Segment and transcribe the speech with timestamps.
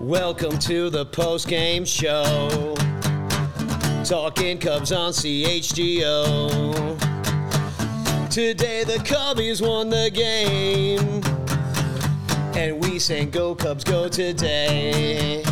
[0.00, 2.74] Welcome to the post game show.
[4.02, 6.98] Talking Cubs on CHGO.
[8.30, 11.20] Today the Cubbies won the game.
[12.56, 15.42] And we sang Go Cubs Go today.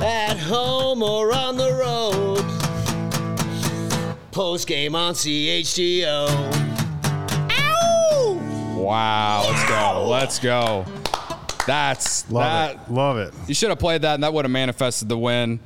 [0.00, 2.44] At home or on the road.
[4.32, 6.26] Post game on CHGO.
[7.52, 8.74] Ow!
[8.76, 10.08] Wow, let's go.
[10.08, 11.01] Let's go.
[11.66, 12.74] That's Love that.
[12.88, 12.92] it.
[12.92, 13.34] Love it.
[13.46, 15.60] You should have played that, and that would have manifested the win.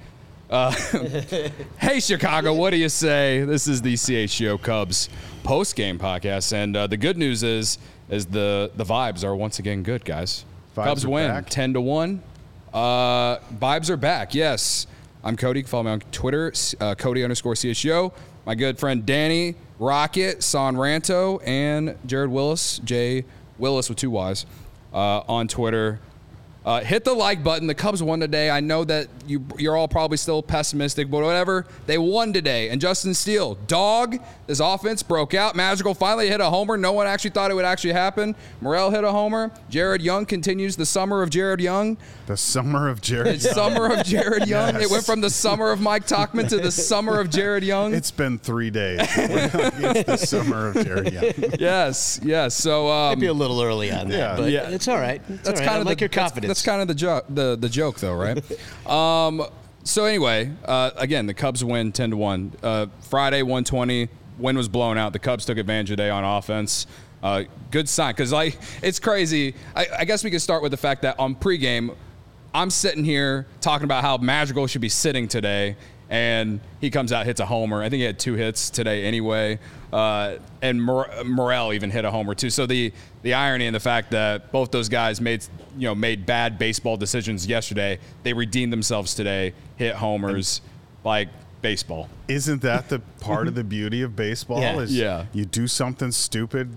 [0.49, 0.71] Uh,
[1.79, 3.43] hey, Chicago, what do you say?
[3.45, 5.09] This is the CHGO Cubs
[5.43, 9.59] post game podcast, and uh, the good news is, is the the vibes are once
[9.59, 10.45] again good, guys.
[10.77, 11.49] Vibes Cubs win back?
[11.51, 12.23] ten to one.
[12.73, 14.35] Uh, vibes are back.
[14.35, 14.87] Yes,
[15.25, 15.63] I'm Cody.
[15.65, 18.13] Follow me on Twitter, uh, Cody underscore CHGO.
[18.45, 23.25] My good friend Danny Rockett, Son Ranto, and Jared Wyllys, Jay
[23.59, 24.47] Wyllys with two Y's,
[24.93, 26.01] uh, on Twitter.
[26.65, 27.69] Uh, hit the like button.
[27.69, 28.51] The Cubs won today.
[28.51, 31.65] I know that you, you're all probably still pessimistic, but whatever.
[31.87, 32.71] They won today.
[32.71, 35.57] And Justin Steele, dog, this offense broke out.
[35.57, 36.77] Madrigal finally hit a homer.
[36.77, 38.35] No one actually thought it would actually happen.
[38.61, 39.51] Morel hit a homer.
[39.69, 41.97] Jared Young continues the summer of Jared Young.
[42.27, 43.35] The summer of Jared.
[43.35, 43.55] It's Young.
[43.55, 44.75] summer of Jared Young.
[44.75, 44.85] Yes.
[44.85, 47.93] It went from the summer of Mike Tauchman to the summer of Jared Young.
[47.95, 49.01] It's been three days.
[49.17, 51.53] it's the summer of Jared Young.
[51.59, 52.55] yes, yes.
[52.55, 54.37] So um, Maybe a little early on that, Yeah.
[54.37, 54.69] but Yeah.
[54.71, 55.21] it's all right.
[55.29, 55.69] It's that's all right.
[55.69, 56.49] kind of like the, your that's- confidence.
[56.51, 58.43] That's, kind of the joke, the the joke, though, right?
[58.91, 59.43] um,
[59.85, 62.53] so anyway, uh, again, the Cubs win ten to one.
[62.63, 64.09] Uh, Friday, one twenty.
[64.39, 65.13] Wind was blowing out.
[65.13, 66.87] The Cubs took advantage today on offense.
[67.23, 69.55] Uh, good sign because like it's crazy.
[69.75, 71.95] I, I guess we could start with the fact that on pregame,
[72.55, 75.77] I'm sitting here talking about how Madrigal should be sitting today,
[76.09, 77.83] and he comes out hits a homer.
[77.83, 79.59] I think he had two hits today anyway,
[79.93, 82.51] uh, and Mor- Morel even hit a homer too.
[82.51, 82.93] So the
[83.23, 85.45] the irony in the fact that both those guys made
[85.77, 90.61] you know made bad baseball decisions yesterday, they redeemed themselves today, hit homers,
[91.03, 91.29] like
[91.71, 92.09] baseball.
[92.29, 94.61] Isn't that the part of the beauty of baseball?
[94.61, 94.79] Yeah.
[94.81, 95.27] Is Yeah.
[95.33, 96.71] you do something stupid.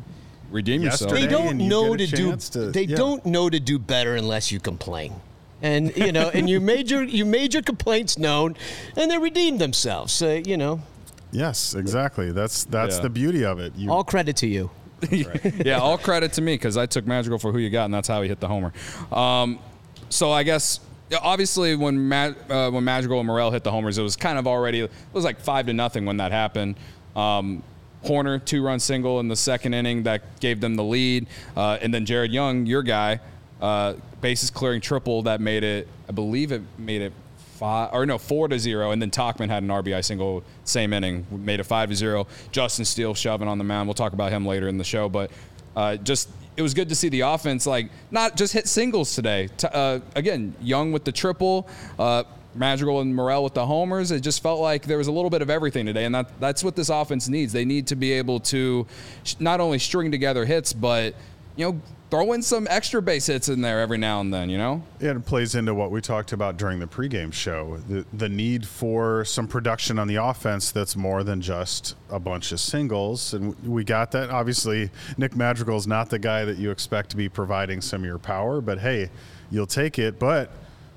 [0.52, 1.12] Redeem yourself.
[1.12, 2.36] They don't and you know to do.
[2.36, 2.96] to- they yeah.
[2.96, 5.14] don't know to do better unless you complain.
[5.62, 8.56] And you know, and you made your you made your complaints known,
[8.96, 10.22] and they redeemed themselves.
[10.22, 10.82] Uh, you know,
[11.32, 12.32] Yes, exactly.
[12.32, 13.02] That's that's Yeah.
[13.04, 13.74] the beauty of it.
[13.76, 14.72] You, all credit to you.
[15.12, 18.08] yeah, all credit to me because I took Madrigal for who you got, and that's
[18.08, 18.72] how he hit the homer.
[19.12, 19.60] Um,
[20.10, 20.89] so I guess yeah,
[21.22, 24.48] obviously when Ma- uh, when Madrigal and Morel hit the homers, it was kind of
[24.48, 26.76] already it was like five to nothing when that happened.
[27.16, 27.64] Um,
[28.06, 31.94] Hoerner two run single in the second inning that gave them the lead, uh, and
[31.94, 33.20] then Jared Young, your guy,
[33.62, 35.88] uh, bases clearing triple that made it.
[36.08, 37.14] I believe it made it
[37.60, 41.26] five or no four to zero, and then Tauchman had an RBI single same inning,
[41.30, 42.28] made it five to zero.
[42.52, 43.88] Justin Steele shoving on the mound.
[43.88, 45.32] We'll talk about him later in the show, but
[45.76, 49.48] uh, just it was good to see the offense like not just hit singles today.
[49.64, 51.70] Uh, again, Young with the triple.
[51.98, 54.12] Uh, Madrigal and Morel with the homers.
[54.12, 56.62] It just felt like there was a little bit of everything today, and that that's
[56.62, 57.54] what this offense needs.
[57.54, 58.86] They need to be able to
[59.24, 61.16] sh- not only string together hits, but
[61.56, 64.50] you know, throw in some extra base hits in there every now and then.
[64.50, 67.78] You know, Yeah, it plays into what we talked about during the pregame show.
[67.88, 72.52] The the need for some production on the offense that's more than just a bunch
[72.52, 73.34] of singles.
[73.34, 74.30] And we got that.
[74.30, 78.06] Obviously, Nick Madrigal is not the guy that you expect to be providing some of
[78.06, 79.10] your power, but hey,
[79.52, 80.20] you'll take it.
[80.20, 80.52] But,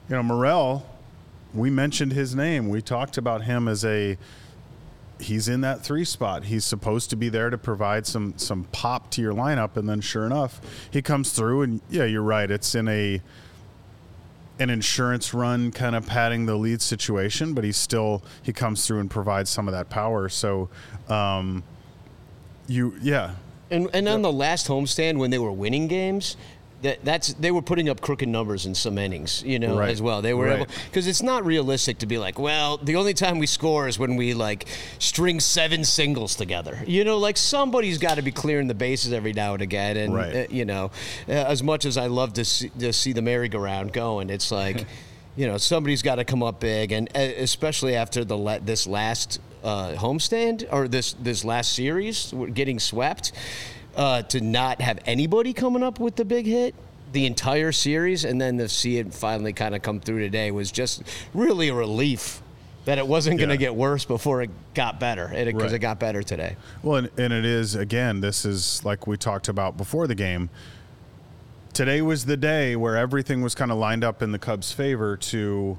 [0.09, 0.87] you know, Morel,
[1.55, 2.69] we mentioned his name.
[2.69, 4.17] We talked about him as a
[5.23, 6.45] he's in that three spot.
[6.45, 10.01] He's supposed to be there to provide some some pop to your lineup, and then
[10.01, 10.61] sure enough,
[10.91, 11.63] he comes through.
[11.63, 12.51] And yeah, you're right.
[12.51, 13.21] It's in a
[14.59, 19.01] an insurance run, kind of padding the lead situation, but he still he comes through
[19.01, 20.29] and provides some of that power.
[20.29, 20.69] So,
[21.09, 21.65] um,
[22.69, 23.35] you yeah,
[23.71, 26.37] And and on the last homestand when they were winning games,
[26.83, 29.91] that that's they were putting up crooked numbers in some innings, you know, Right.
[29.91, 30.21] as well.
[30.23, 30.57] They were Right.
[30.63, 33.99] able because it's not realistic to be like, well, the only time we score is
[33.99, 34.67] when we like
[34.99, 36.83] string seven singles together.
[36.87, 39.97] You know, like somebody's got to be clearing the bases every now and again.
[39.97, 40.35] And Right.
[40.37, 40.91] uh, you know,
[41.29, 44.85] uh, as much as I love to see, to see the merry-go-round going, it's like.
[45.35, 48.87] You know, somebody's got to come up big, and uh, especially after the la- this
[48.87, 53.33] last uh, homestand or this this last series, we're getting swept,
[53.97, 56.75] uh, to not have anybody coming up with the big hit
[57.13, 60.73] the entire series, and then to see it finally kind of come through today was
[60.73, 61.03] just
[61.35, 62.41] really a relief
[62.87, 65.73] that it wasn't going to get worse before it got better, because Right.
[65.75, 66.57] it got better today.
[66.83, 68.21] Well, and, and it is again.
[68.23, 70.49] This is like we talked about before the game.
[71.73, 75.17] Today was the day where everything was kind of lined up in the Cubs' favor
[75.19, 75.79] to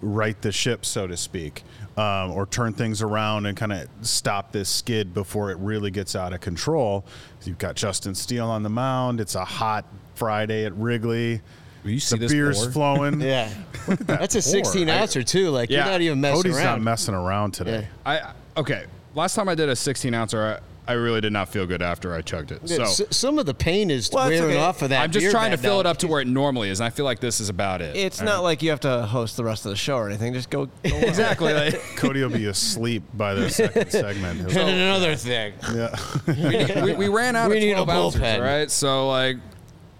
[0.00, 1.64] right the ship, so to speak,
[1.98, 6.14] um, or turn things around and kind of stop this skid before it really gets
[6.14, 7.04] out of control.
[7.44, 9.20] You've got Justin Steele on the mound.
[9.20, 9.84] It's a hot
[10.14, 11.40] Friday at Wrigley.
[11.84, 12.70] Will you see the this beer's pour?
[12.72, 13.20] flowing.
[13.20, 13.52] Yeah,
[13.86, 15.50] that's a 16 ouncer too.
[15.50, 15.84] Like Yeah.
[15.84, 16.84] you're not even messing Cody's not around.
[16.84, 17.88] messing around today.
[18.06, 18.34] Yeah.
[18.56, 18.84] I okay.
[19.14, 22.14] Last time I did a 16 ouncer, I, I really did not feel good after
[22.14, 22.68] I chugged it.
[22.68, 24.56] So s- some of the pain is Well, wearing okay.
[24.58, 25.02] off of that.
[25.02, 25.80] I'm just beer trying to fill now.
[25.80, 27.96] it up to where it normally is, and I feel like this is about it.
[27.96, 30.32] It's not like you have to host the rest of the show or anything.
[30.32, 30.66] Just go.
[30.66, 31.52] go exactly.
[31.52, 34.40] Like, Cody will be asleep by the second segment.
[34.50, 35.52] He'll- And another thing.
[35.74, 36.84] yeah.
[36.84, 38.40] we, we ran out We of need a 12 ounces, bullpen.
[38.42, 38.70] right?
[38.70, 39.36] So like,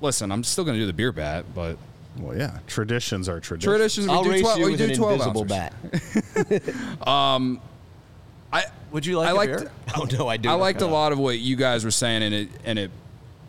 [0.01, 1.77] listen, I'm still gonna do the beer bat, but
[2.19, 2.59] Well, yeah.
[2.67, 3.71] Traditions are traditions.
[3.73, 4.59] traditions we I'll do race 12.
[4.59, 6.61] you We with do an 12 invisible ounces.
[6.61, 6.75] bat.
[7.07, 7.61] I um,
[8.93, 9.71] Would you like I a liked beer?
[9.97, 10.49] Oh no, I do.
[10.49, 12.91] I liked a lot of what you guys were saying, and it and it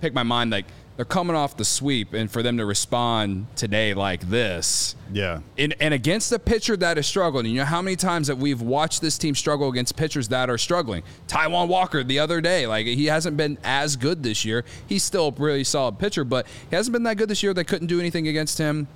[0.02, 0.52] picked my mind.
[0.52, 0.66] Like
[0.96, 5.40] they're coming off the sweep, and for them to respond today like this, Yeah.
[5.58, 7.46] and, and against a pitcher that is struggling.
[7.46, 10.58] You know how many times that we've watched this team struggle against pitchers that are
[10.58, 11.04] struggling.
[11.30, 14.66] Taijuan Walker the other day, like he hasn't been as good this year.
[14.88, 17.54] He's still a really solid pitcher, but he hasn't been that good this year.
[17.54, 18.88] They couldn't do anything against him.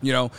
[0.00, 0.30] You know,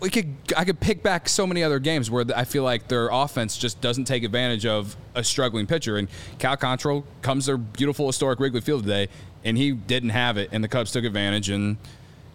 [0.00, 3.08] we could I could pick back so many other games where I feel like their
[3.10, 5.96] offense just doesn't take advantage of a struggling pitcher.
[5.96, 9.08] And Cal Quantrill comes to beautiful historic Wrigley Field today,
[9.44, 11.50] and he didn't have it, and the Cubs took advantage.
[11.50, 11.76] And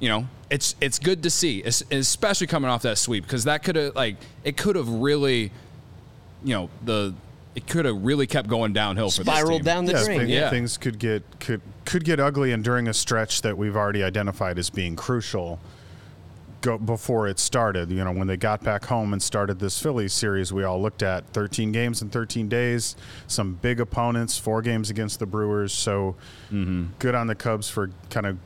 [0.02, 3.76] you know, it's it's good to see, especially coming off that sweep, because that could
[3.78, 5.52] have like it could have really,
[6.44, 7.14] you know, the
[7.56, 9.66] it could have really kept going downhill for this spiraled team.
[9.66, 10.20] down the Yeah, drain.
[10.20, 10.50] thing- Yeah.
[10.50, 14.60] things could get could could get ugly, and during a stretch that we've already identified
[14.60, 15.60] as being crucial,
[16.62, 17.90] go before it started.
[17.92, 21.04] You know, when they got back home and started this Phillies series, we all looked
[21.04, 22.96] at 13 games in 13 days,
[23.28, 25.74] some big opponents, four games against the Brewers.
[25.74, 26.16] So
[26.52, 26.86] Mm-hmm.
[27.00, 28.38] good on the Cubs for kind of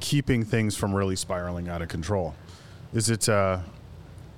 [0.00, 2.34] keeping things from really spiraling out of control.
[2.92, 3.28] Is it?
[3.28, 3.58] uh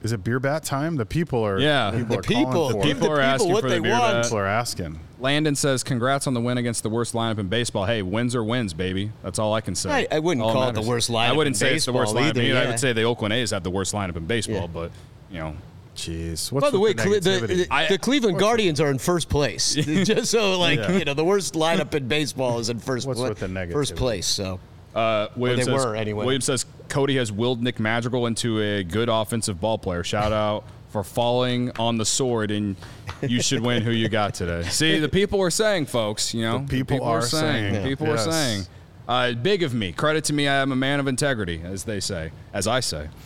[0.02, 0.96] is it beer bat time?
[0.96, 1.90] The people are Yeah.
[1.90, 2.94] People The are people- for give it.
[2.94, 4.12] People the are asking what for they the beer want.
[4.14, 4.24] bat.
[4.24, 5.00] People are asking.
[5.20, 8.44] Landon says, "Congrats on the win against the worst lineup in baseball." Hey, wins are
[8.44, 9.10] wins, baby.
[9.24, 9.90] That's all I can say.
[9.90, 10.88] I- I wouldn't All that call it the matters.
[10.88, 12.44] worst I wouldn't in say it's the worst baseball lineup.
[12.48, 14.66] either, I would say the Oakland A's have the worst lineup in baseball, Yeah.
[14.72, 14.90] but
[15.30, 15.54] you know,
[15.96, 16.52] Jeez.
[16.52, 19.74] What's By the with way, the, the, I- the Cleveland Guardians are in first place.
[20.04, 20.92] Just so, like Yeah.
[20.98, 23.04] you know, the worst lineup in baseball is in first.
[23.04, 23.72] What's pla- with the negativity?
[23.72, 24.26] First place.
[24.28, 24.60] So
[24.94, 26.24] uh, William they says, were, anyway.
[26.24, 30.02] William says Cody has willed Nick Madrigal into a good offensive ball player.
[30.04, 32.74] Shout out for falling on the sword, and
[33.20, 34.62] you should win who you got today.
[34.70, 36.32] See, the people are saying, folks.
[36.32, 37.84] You know, The people are saying.
[37.86, 38.26] People Yes.
[38.26, 38.66] are saying.
[39.08, 39.90] Uh, big of me.
[39.90, 40.46] Credit to me.
[40.46, 43.08] I am a man of integrity, as they say, as I say.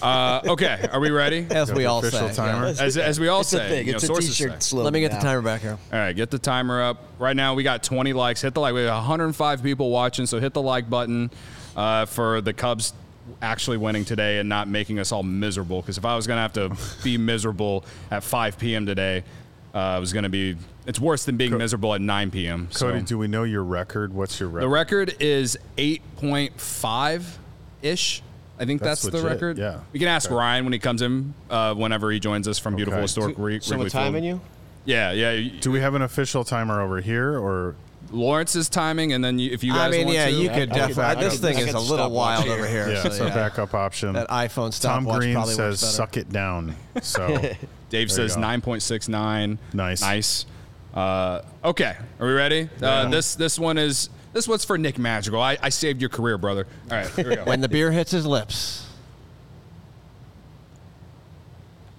[0.00, 1.44] Uh, okay, are we ready?
[1.50, 2.36] As we all official say.
[2.36, 2.68] timer.
[2.68, 2.82] yeah.
[2.82, 3.86] As, as we all it's say, a thing.
[3.86, 4.44] you know, It's a sources say.
[4.44, 4.84] T-shirt slogan.
[4.84, 5.76] Let me get the timer back here.
[5.92, 7.02] All right, get the timer up.
[7.18, 8.40] Right now, we got 20 likes.
[8.40, 8.74] Hit the like.
[8.74, 11.30] We have 105 people watching, so hit the like button
[11.76, 12.92] uh, for the Cubs
[13.42, 15.82] actually winning today and not making us all miserable.
[15.82, 18.86] Because if I was going to have to be miserable at 5 p.m.
[18.86, 19.24] today,
[19.74, 20.56] uh, it was going to be.
[20.86, 22.68] It's worse than being miserable at 9 p.m.
[22.74, 23.04] Cody, so.
[23.04, 24.14] do we know your record?
[24.14, 24.64] What's your record?
[24.64, 27.36] the record is 8.5
[27.82, 28.22] ish.
[28.60, 29.56] I think that's, That's the record.
[29.56, 29.80] yeah.
[29.92, 30.34] We can ask Okay.
[30.34, 33.02] Ryan when he comes in, uh, whenever he joins us from beautiful Okay.
[33.02, 34.04] historic Wri- Someone Wrigley Field.
[34.04, 34.40] timing you?
[34.84, 35.50] Yeah, yeah.
[35.60, 37.76] Do we have an official timer over here, or
[38.10, 40.56] Lawrence's timing, and then you, if you guys I mean, want yeah, to, you could
[40.56, 41.02] I could- definitely.
[41.04, 42.52] I this could- thing is a little wild watching.
[42.52, 42.90] over here.
[42.90, 44.14] yeah, so, it's a backup option?
[44.14, 47.58] That iPhone Tom Green probably says, works "Suck it down." So Dave
[47.90, 48.40] There you says go.
[48.40, 49.58] nine point six nine.
[49.72, 50.00] Nice.
[50.02, 50.46] nice.
[50.94, 52.68] Uh, okay, are we ready?
[52.82, 55.40] Uh, this this one is this one's for Nick Madrigal.
[55.40, 56.66] I, I saved your career, brother.
[56.90, 57.44] All right, here we go.
[57.44, 58.84] When the beer hits his lips.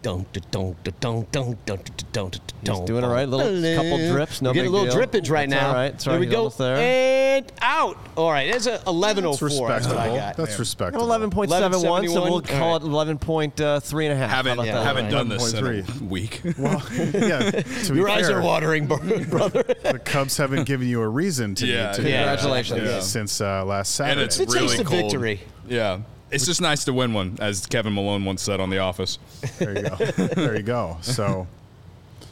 [0.01, 2.85] Dun, dun, dun, dun, dun.
[2.85, 4.41] Little couple drips.
[4.41, 4.95] No We're getting a little deal.
[4.95, 5.67] drippage right now.
[5.67, 6.01] All right.
[6.01, 6.47] Sorry, there we go.
[6.49, 6.77] There.
[6.77, 7.97] And out.
[8.15, 8.47] All right.
[8.47, 9.67] it's a 1104.
[9.67, 10.37] That's what I got.
[10.37, 11.05] That's respectable.
[11.05, 14.29] 11.71, so we'll call it 11.3 and a half.
[14.29, 16.41] Haven't, haven't done this in a week.
[16.57, 17.61] Well, yeah.
[17.93, 19.63] Your eyes are watering, brother.
[19.63, 21.67] the Cubs haven't given you a reason to.
[21.67, 21.93] Yeah.
[21.93, 23.05] Congratulations.
[23.05, 24.21] Since last Saturday.
[24.21, 25.11] And it's really cold.
[25.11, 25.41] victory.
[25.67, 25.99] Yeah
[26.31, 29.19] it's just nice to win one, as Kevin Malone once said on The Office.
[29.59, 29.95] there you go.
[30.35, 30.97] there you go.
[31.01, 31.47] So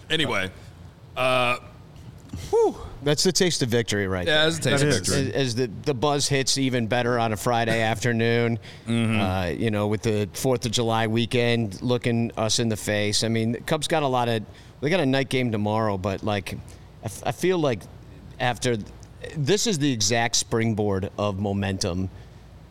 [0.09, 0.49] Anyway,
[1.15, 1.57] uh
[3.03, 4.47] That's the taste of victory, right yeah, there.
[4.49, 4.99] it's a taste That of is.
[5.07, 5.33] victory.
[5.33, 9.19] As, as the, the buzz hits even better on a Friday afternoon, Mm-hmm.
[9.19, 13.23] uh, you know, with the Fourth of July weekend looking us in the face.
[13.23, 14.43] I mean, the Cubs got a lot of.
[14.81, 17.79] They got a night game tomorrow, but like, I, f- I feel like
[18.39, 18.77] after
[19.35, 22.09] this is the exact springboard of momentum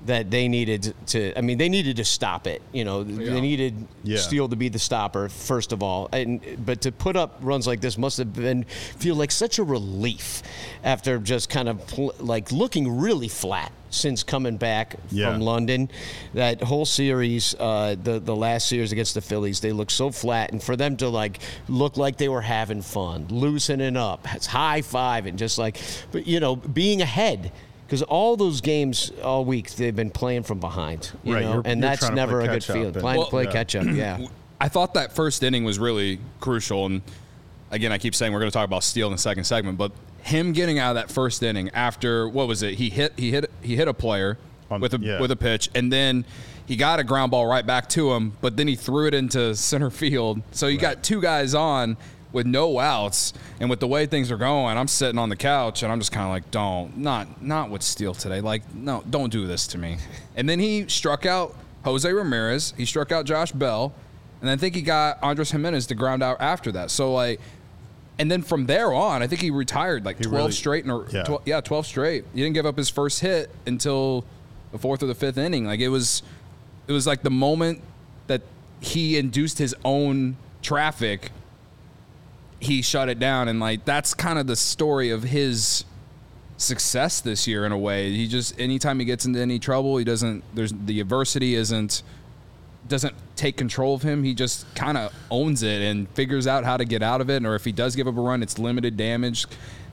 [0.07, 1.37] that they needed to.
[1.37, 2.63] I mean, they needed to stop it.
[2.73, 4.19] You know, they needed Yeah.
[4.19, 7.81] Steele to be the stopper first of all, and but to put up runs like
[7.81, 8.65] this must have been
[8.99, 10.43] feel like such a relief
[10.85, 15.31] after just kind of pl- like looking really flat since coming back Yeah.
[15.33, 15.89] from London.
[16.35, 20.53] That whole series, uh, the the last series against the Phillies, they looked so flat,
[20.53, 25.27] and for them to like look like they were having fun, loosening up, high five,
[25.27, 25.79] and just like,
[26.13, 27.53] but you know, being ahead.
[27.87, 31.63] Because all those games all week they've been playing from behind, you Right, know, you're-
[31.67, 32.85] and you're that's never a good catch feeling.
[32.87, 33.53] and- Playing Well, to play yeah.
[33.53, 34.19] catch up, yeah.
[34.61, 37.03] I thought that first inning was really crucial, and
[37.71, 39.93] again, I keep saying we're going to talk about Steele in the second segment, but
[40.23, 42.75] him getting out of that first inning after what was it?
[42.75, 44.39] He hit he hit he hit a player
[44.71, 45.21] On- with a yeah.
[45.21, 46.25] with a pitch, and then
[46.67, 49.55] he got a ground ball right back to him, but then he threw it into
[49.55, 50.43] center field.
[50.51, 51.97] So you got two guys on
[52.37, 55.83] with no outs, and with the way things are going, I'm sitting on the couch
[55.83, 58.43] and I'm just kind of like, don't not not with Steele today.
[58.43, 59.97] Like, no, don't do this to me.
[60.37, 62.75] And then he struck out Jose Ramirez.
[62.77, 63.95] He struck out Josh Bell.
[64.43, 66.91] And I think he got Andres Gimenez to ground out after that.
[66.91, 67.41] So like,
[68.19, 70.85] and then from there on, I think he retired like twelve really- straight.
[70.85, 71.25] In a, yeah.
[71.27, 71.37] yeah.
[71.47, 72.27] yeah, twelve straight.
[72.35, 74.27] He didn't give up his first hit until
[74.73, 75.65] the fourth or the fifth inning.
[75.65, 76.23] Like it was,
[76.87, 77.81] it was like the moment
[78.27, 78.43] that
[78.81, 81.31] he induced his own traffic.
[82.59, 85.85] He shut it down, and like that's kind of the story of his
[86.57, 88.13] success this year in a way.
[88.13, 90.43] He just anytime he gets into any trouble, he doesn't.
[90.55, 92.03] There's the adversity isn't
[92.89, 94.23] doesn't take control of him.
[94.23, 97.45] He just kind of owns it and figures out how to get out of it.
[97.45, 99.47] Or if he does give up a run, it's limited damage.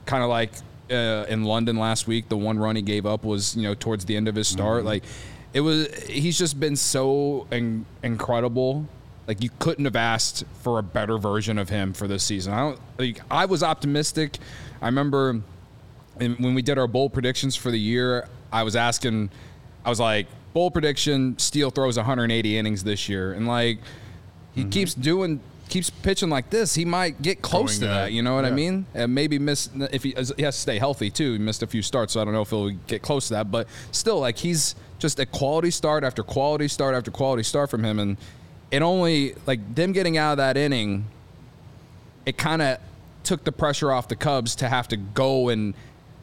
[0.06, 0.52] Kind of like
[0.90, 4.04] uh, in London last week, the one run he gave up was you know towards
[4.04, 4.84] the end of his start.
[4.84, 5.04] Like
[5.52, 8.86] it was, he's just been so in- incredible.
[9.26, 12.52] Like you couldn't have asked for a better version of him for this season.
[12.52, 12.80] I don't.
[12.98, 14.38] Like, I was optimistic.
[14.82, 15.40] I remember
[16.18, 19.30] when we did our bold predictions for the year, I was asking,
[19.84, 23.78] I was like, bold prediction: Steele throws 180 innings this year, and like
[24.54, 24.70] he mm-hmm.
[24.70, 28.12] keeps doing, keeps pitching like this, he might get close Going, to that.
[28.12, 28.86] You know what I mean?
[28.94, 31.32] And maybe miss if he, he has to stay healthy too.
[31.32, 33.50] He missed a few starts, so I don't know if he'll get close to that.
[33.50, 37.84] But still, like he's just a quality start after quality start after quality start from
[37.84, 38.16] him, and
[38.74, 41.06] it only like them getting out of that inning
[42.26, 42.78] it kind of
[43.22, 45.74] took the pressure off the Cubs to have to go and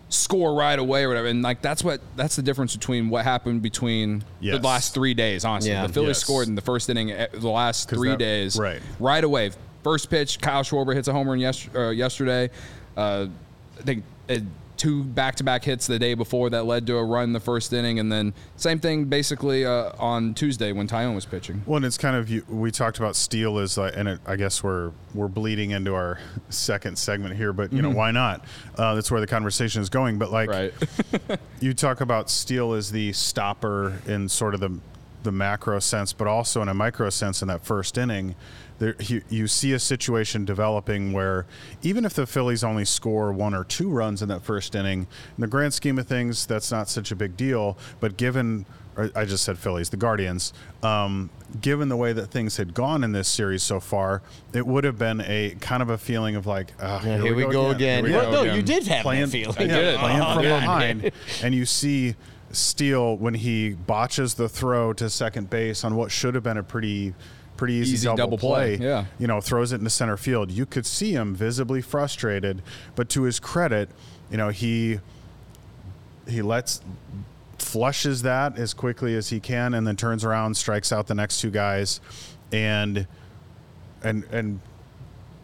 [0.09, 1.27] score right away or whatever.
[1.27, 4.59] And like that's what that's the difference between what happened between Yes.
[4.59, 5.45] the last three days.
[5.45, 5.87] Honestly, Yeah.
[5.87, 6.19] the Phillies Yes.
[6.19, 8.81] scored in the first inning eh, the last three that- days, right.
[8.99, 9.51] right away.
[9.83, 12.49] First pitch, Kyle Schwarber hits a home run yes, uh, yesterday.
[12.97, 13.27] Uh,
[13.79, 14.03] I think.
[14.29, 14.37] Uh,
[14.81, 18.11] Two back-to-back hits the day before that led to a run the first inning, and
[18.11, 21.61] then same thing basically uh, on Tuesday when Taijuan was pitching.
[21.67, 24.63] Well, and it's kind of we talked about Steele as like, and it, I guess
[24.63, 26.17] we're we're bleeding into our
[26.49, 28.43] second segment here, but you know why not?
[28.75, 30.17] Uh, that's where the conversation is going.
[30.17, 30.73] But like, Right.
[31.59, 34.79] you talk about Steele as the stopper in sort of the
[35.23, 38.35] the macro sense, but also in a micro sense in that first inning.
[38.79, 41.45] There, you, you see a situation developing where
[41.83, 45.01] even if the Phillies only score one or two runs in that first inning,
[45.37, 47.77] in the grand scheme of things, that's not such a big deal.
[47.99, 48.65] But given,
[48.97, 50.51] or I just said Phillies, the Guardians,
[50.81, 51.29] um,
[51.61, 54.97] given the way that things had gone in this series so far, it would have
[54.97, 58.03] been a kind of a feeling of like, ah, Yeah, here, we go, again.
[58.03, 58.55] Here we Well, go no, again.
[58.55, 59.57] you did have playing, that feeling.
[59.59, 59.99] I did.
[59.99, 60.59] playing Oh, from yeah.
[60.59, 61.11] behind,
[61.43, 62.15] and you see
[62.55, 66.63] Steele when he botches the throw to second base on what should have been a
[66.63, 67.13] pretty
[67.57, 68.77] pretty easy, Easy double, double play.
[68.77, 69.05] play, yeah.
[69.19, 70.49] you know, throws it into center field.
[70.49, 72.63] You could see him visibly frustrated,
[72.95, 73.89] but to his credit,
[74.31, 74.99] you know he
[76.27, 76.81] he lets
[77.59, 81.39] flushes that as quickly as he can, and then turns around, strikes out the next
[81.39, 82.01] two guys,
[82.51, 83.07] and
[84.03, 84.59] and and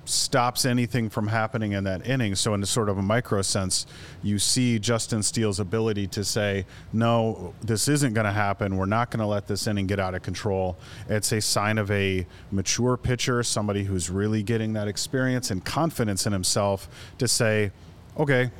[0.09, 2.35] stops anything from happening in that inning.
[2.35, 3.85] So, in a sort of a micro sense,
[4.23, 8.77] you see Justin Steele's ability to say, "No, this isn't going to happen.
[8.77, 10.77] We're not going to let this inning get out of control."
[11.09, 16.25] It's a sign of a mature pitcher, somebody who's really getting that experience and confidence
[16.25, 17.71] in himself to say,
[18.17, 18.51] "Okay,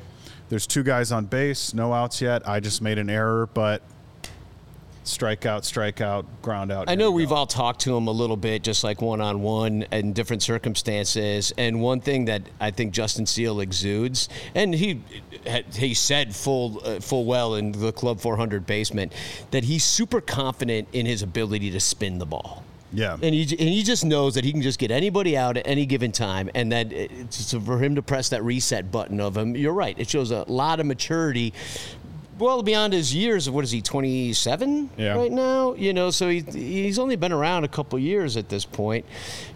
[0.48, 2.46] there's two guys on base, no outs yet.
[2.48, 3.82] I just made an error, but."
[5.08, 6.88] Strikeout, strikeout, ground out.
[6.88, 9.20] I know we we've go." all talked to him a little bit, just like one
[9.20, 11.52] on one in different circumstances.
[11.56, 15.00] And one thing that I think Justin Steele exudes, and he
[15.74, 19.14] he said full uh, full well in the Club 400 basement,
[19.50, 22.62] that he's super confident in his ability to spin the ball.
[22.92, 23.14] Yeah.
[23.14, 25.86] And he, and he just knows that he can just get anybody out at any
[25.86, 29.56] given time, and that it's, so for him to press that reset button of him,
[29.56, 29.98] you're right.
[29.98, 31.52] It shows a lot of maturity
[32.38, 35.14] well beyond his years of what is he 27 Yeah.
[35.16, 35.74] right now?
[35.74, 39.04] You know so he, he's only been around a couple years at this point.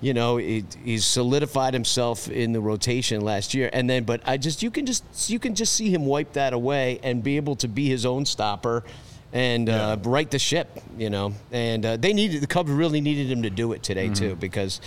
[0.01, 3.71] You know he, he's solidified himself in the rotation last year.
[3.73, 6.53] And then but i just you can just you can just see him wipe that
[6.53, 8.85] away and be able to be his own stopper
[9.33, 11.35] and uh, right the ship you know?
[11.51, 14.81] And uh, they needed the cubs really needed him to do it today too because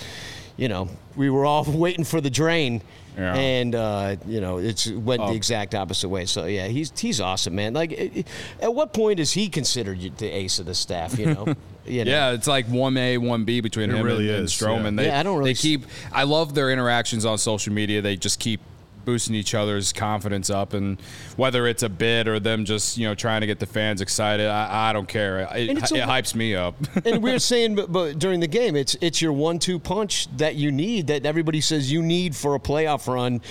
[0.58, 2.82] you know we were all waiting for the drain
[3.18, 3.34] Yeah.
[3.36, 6.26] and uh, you know it's went the exact opposite way.
[6.26, 7.74] So yeah, he's he's awesome, man.
[7.74, 8.28] Like, it- it-
[8.62, 11.18] at what point is he considered the ace of the staff?
[11.18, 11.46] You know,
[11.86, 12.12] you know?
[12.12, 14.84] Yeah, it's like one A, one B between It him really and, and is, Stroman.
[14.84, 14.92] yeah.
[14.92, 15.86] They, Yeah, I don't really They keep.
[16.12, 18.02] I love their interactions on social media.
[18.02, 18.60] They just keep
[19.06, 21.00] boosting each other's confidence up, and
[21.36, 24.48] whether it's a bid or them just you know trying to get the fans excited,
[24.48, 25.42] I, I don't care.
[25.56, 26.76] It, it a- hypes me up.
[27.06, 30.56] and we were saying, but, but during the game, it's it's your one-two punch that
[30.56, 33.42] you need, that everybody says you need for a playoff run.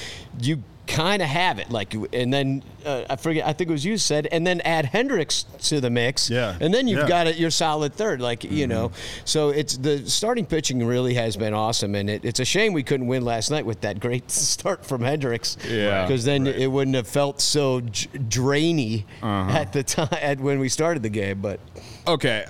[0.41, 3.85] You kind of have it, like, and then uh, I forget, I think it was
[3.85, 6.57] you said, and then add Hendricks to the mix, Yeah.
[6.61, 7.09] and then you've Yeah.
[7.09, 8.93] got it, your solid third, like you know.
[9.25, 12.83] So it's the starting pitching really has been awesome, and it, it's a shame we
[12.83, 16.03] couldn't win last night with that great start from Hendricks, Yeah.
[16.07, 20.69] because then it wouldn't have felt so j- drainy at the time at when we
[20.69, 21.61] started the game, but.
[22.07, 22.45] Okay.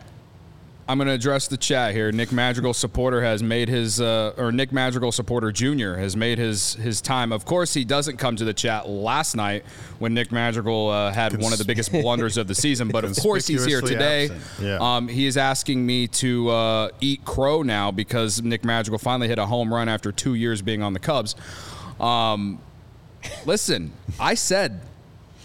[0.87, 2.13] I'm going to address the chat here.
[2.13, 5.95] Nick Madrigal supporter has made his, uh, or Nick Madrigal supporter Jr.
[5.95, 7.33] has made his his time.
[7.33, 9.65] Of course, he doesn't come to the chat last night
[9.99, 12.89] when Nick Madrigal uh, had one of the biggest blunders of the season.
[12.89, 14.29] But of course, he's here today.
[14.61, 14.77] Yeah.
[14.79, 19.39] Um, he is asking me to uh, eat crow now because Nick Madrigal finally hit
[19.39, 21.35] a home run after two years being on the Cubs.
[21.99, 22.61] Um,
[23.47, 24.81] listen, I said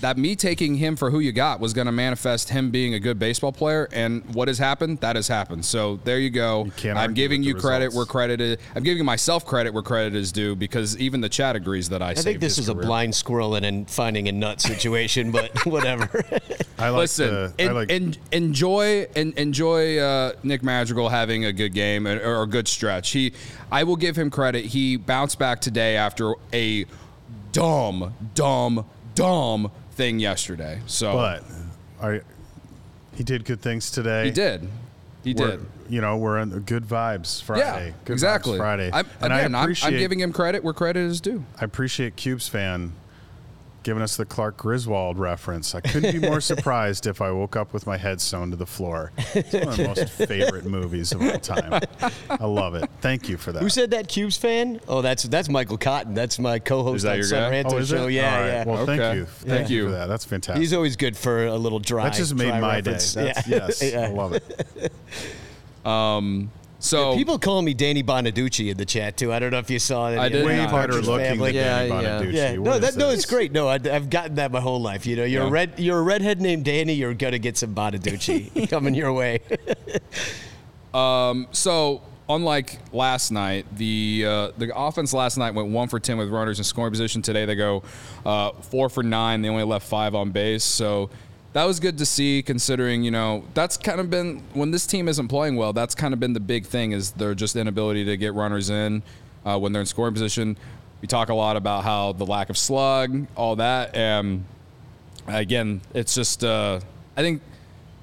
[0.01, 3.00] that me taking him for who you got was going to manifest him being a
[3.00, 5.00] good baseball player, and what has happened?
[5.00, 5.65] That has happened.
[5.65, 6.70] So there you go.
[6.77, 7.96] can't I'm giving you the credit results.
[7.98, 8.58] where credit is.
[8.75, 12.12] I'm giving myself credit where credit is due because even the chat agrees that I.
[12.12, 16.24] I think this is a blind squirrel and a finding a nut situation, but whatever.
[16.77, 21.46] I like Listen, the, en- I like en- enjoy en- enjoy uh, Nick Madrigal having
[21.46, 23.12] a good game or, or a good stretch.
[23.12, 23.34] He,
[23.72, 24.65] I will give him credit.
[24.65, 26.86] He bounced back today after a
[27.51, 30.79] dumb, dumb, dumb thing yesterday.
[30.88, 31.44] So but
[32.01, 32.22] I,
[33.15, 34.24] he did good things today.
[34.25, 34.68] he did,
[35.25, 35.65] he We're- did.
[35.89, 37.88] You know, we're in good vibes Friday.
[37.88, 38.58] Yeah, Good vibes exactly.
[38.60, 38.91] Friday.
[38.93, 41.43] I'm, and again, I I'm, appreciate, I'm giving him credit where credit is due.
[41.60, 42.93] I appreciate Cubes fan
[43.84, 45.74] giving us the Clark Griswold reference.
[45.74, 48.65] I couldn't be more surprised if I woke up with my head sewn to the
[48.65, 49.12] floor.
[49.34, 51.82] It's one of my most favorite movies of all time.
[52.30, 52.89] I love it.
[53.02, 53.62] Thank you for that.
[53.62, 54.82] Who said that Cubes fan?
[54.88, 56.13] Oh, that's that's Michael Cotton.
[56.13, 57.63] That's my co-host Is that on your Son guy?
[57.63, 58.08] Ranto Oh, is show.
[58.08, 58.13] it?
[58.13, 58.48] Yeah, All right.
[58.48, 58.63] yeah.
[58.65, 59.18] Well, thank Okay.
[59.20, 59.26] you.
[59.26, 59.76] Thank Yeah.
[59.76, 60.08] you for that.
[60.08, 60.60] That's fantastic.
[60.62, 62.04] He's always good for a little dry.
[62.06, 63.13] that just made my reference.
[63.13, 63.26] day.
[63.34, 63.58] That's, Yeah.
[63.68, 64.02] Yes, Yeah.
[64.02, 64.92] I love it.
[65.86, 69.34] Um, So People call me Danny Bonaducci in the chat too.
[69.34, 70.20] I don't know if you saw that.
[70.20, 70.72] I did Way not.
[70.72, 71.52] better Partridge looking Family.
[71.52, 72.10] than Danny Yeah, yeah.
[72.22, 72.34] Bonaducci.
[72.34, 73.52] Yeah, What no, that, no, it's great.
[73.52, 75.06] No, I, I've gotten that my whole life.
[75.06, 76.94] You know, you're a red, you're a redhead named Danny.
[76.94, 79.39] You're gonna get some Bonaducci coming your way.
[81.52, 86.30] So unlike last night, the uh, the offense last night went one for ten with
[86.30, 87.22] runners in scoring position.
[87.22, 87.84] Today they go
[88.26, 89.42] uh, four for nine.
[89.42, 90.63] They only left five on base.
[90.63, 91.10] So
[91.53, 95.07] that was good to see, considering you know that's kind of been when this team
[95.07, 95.73] isn't playing well.
[95.73, 99.01] That's kind of been the big thing is their just inability to get runners in
[99.45, 100.57] uh, when they're in scoring position.
[101.01, 104.43] We talk a lot about how the lack of slug, all that, and
[105.27, 106.79] again, it's just uh,
[107.15, 107.41] I think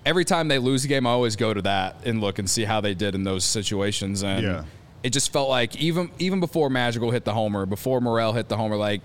[0.05, 2.65] every time they lose a game, I always go to that and look and see
[2.65, 4.23] how they did in those situations.
[4.23, 4.65] And Yeah.
[5.03, 8.57] it just felt like even even before Madrigal hit the homer, before Morel hit the
[8.57, 9.03] homer, like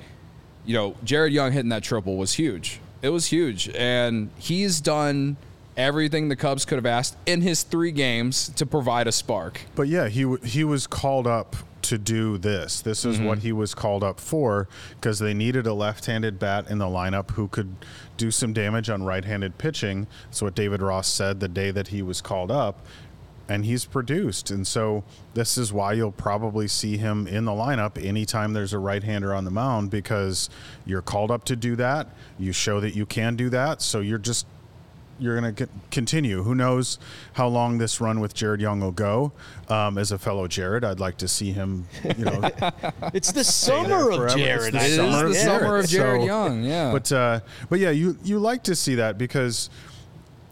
[0.66, 2.80] you know, Jared Young hitting that triple was huge.
[3.02, 5.38] It was huge, and he's done
[5.78, 9.62] everything the Cubs could have asked in his three games to provide a spark.
[9.76, 12.82] But yeah, he w- he was called up to do this.
[12.82, 13.48] This is what mm-hmm.
[13.48, 17.48] he was called up for because they needed a left-handed bat in the lineup who
[17.48, 17.76] could
[18.18, 20.08] do some damage on right-handed pitching.
[20.26, 22.86] That's what David Ross said the day that he was called up.
[23.52, 24.50] And he's produced.
[24.50, 28.80] And so this is why you'll probably see him in the lineup anytime there's a
[28.80, 30.50] right hander on the mound because
[30.86, 32.08] you're called up to do that.
[32.40, 33.82] You show that you can do that.
[33.82, 34.46] So you're just
[35.20, 36.42] you're going to continue.
[36.42, 36.98] Who knows
[37.34, 39.32] how long this run with Jared Young will go?
[39.68, 41.86] Um, as a fellow Jared, I'd like to see him.
[42.18, 42.42] You know,
[43.14, 44.36] it's the summer of.
[44.36, 44.74] Jared.
[44.74, 45.44] It's the It is summer the of Yeah.
[45.44, 46.92] summer of Jared So- Young, yeah.
[46.92, 49.70] But uh, but yeah, you you like to see that because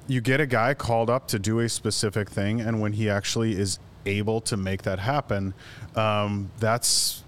[0.10, 3.54] you get a guy called up to do a specific thing, and when he actually
[3.54, 5.54] is able to make that happen,
[5.95, 7.24] um, that's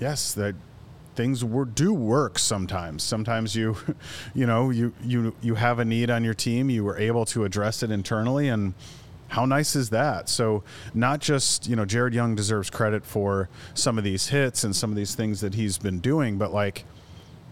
[0.00, 0.54] yes that
[1.14, 3.02] things were, do work sometimes.
[3.02, 3.76] Sometimes you,
[4.34, 6.70] you know, you you you have a need on your team.
[6.70, 8.74] You were able to address it internally, and
[9.28, 10.28] how nice is that?
[10.28, 10.62] So
[10.94, 14.90] not just you know Jared Young deserves credit for some of these hits and some
[14.90, 16.84] of these things that he's been doing, but like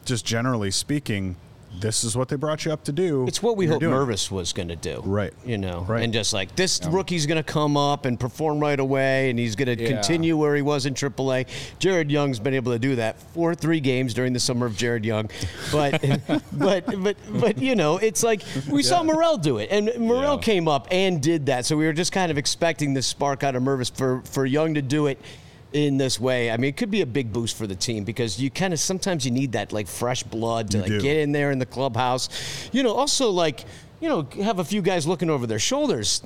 [0.05, 1.37] just generally speaking,
[1.81, 3.27] this is what they brought you up to do.
[3.27, 3.97] It's what we You're hope doing it.
[3.97, 5.03] Mervis was going to do.
[5.05, 5.33] Right.
[5.45, 6.03] You know, Right.
[6.03, 9.57] and just like this rookie's going to come up and perform right away, and he's
[9.57, 9.89] going to Yeah.
[9.91, 11.47] continue where he was in AAA.
[11.79, 15.05] Jared Young's been able to do that for three games during the summer of Jared
[15.05, 15.29] Young.
[15.73, 16.01] But,
[16.53, 20.41] but, but, but, you know, it's like we saw Morel do it, and Morel Yeah.
[20.43, 21.67] came up and did that.
[21.67, 24.75] So we were just kind of expecting this spark out of Mervis for, for Young
[24.75, 25.19] to do it
[25.75, 26.51] in this way.
[26.51, 28.79] I mean, it could be a big boost for the team because you kind of
[28.81, 31.01] sometimes you need that like fresh blood to You like do.
[31.01, 32.29] get in there in the clubhouse.
[32.73, 33.65] You know, also like
[34.01, 36.23] you know have a few guys looking over their shoulders.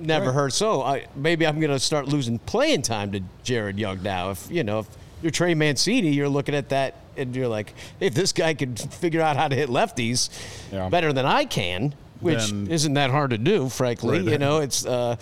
[0.00, 0.52] Never hurt.
[0.52, 4.30] So I, maybe I'm going to start losing playing time to Jared Young now.
[4.30, 4.88] If you know if
[5.22, 9.22] you're Trey Mancini, you're looking at that and you're like, if this guy could figure
[9.22, 10.28] out how to hit lefties
[10.72, 10.88] Yeah.
[10.90, 11.94] better than I can.
[12.20, 14.20] Which Then- isn't that hard to do, frankly.
[14.20, 14.32] Right.
[14.32, 15.16] You know, it's uh,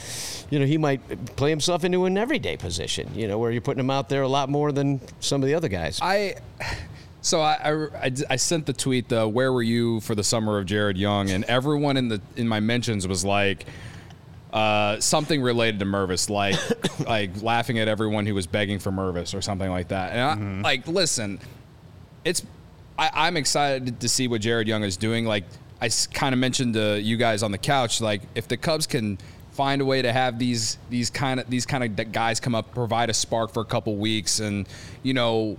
[0.50, 1.00] you know he might
[1.36, 3.10] play himself into an everyday position.
[3.14, 5.54] You know, where you're putting him out there a lot more than some of the
[5.54, 5.98] other guys.
[6.00, 6.36] I
[7.24, 10.66] so I, I, I, sent the tweet the where were you for the summer of
[10.66, 13.64] Jared Young and everyone in the in my mentions was like
[14.52, 16.56] uh, something related to Mervis like
[17.08, 20.68] like laughing at everyone who was begging for Mervis or something like that and I,
[20.68, 21.40] like listen
[22.24, 22.44] it's
[22.98, 25.44] I, I'm excited to see what Jared Young is doing like
[25.80, 29.18] I kind of mentioned to you guys on the couch like if the Cubs can
[29.52, 32.74] find a way to have these these kind of these kind of guys come up
[32.74, 34.66] provide a spark for a couple weeks and
[35.02, 35.56] you know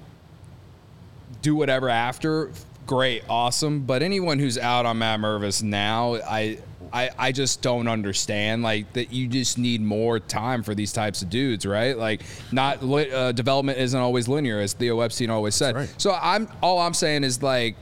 [1.45, 2.49] do whatever after,
[2.87, 3.81] great, awesome.
[3.81, 6.57] But anyone who's out on Matt Mervis now, I,
[6.91, 8.63] I, I just don't understand.
[8.63, 11.95] Like that, you just need more time for these types of dudes, right?
[11.95, 15.75] Like, not uh, development isn't always linear, as Theo Epstein always said.
[15.75, 15.93] right.
[15.97, 17.75] So I'm all I'm saying is like,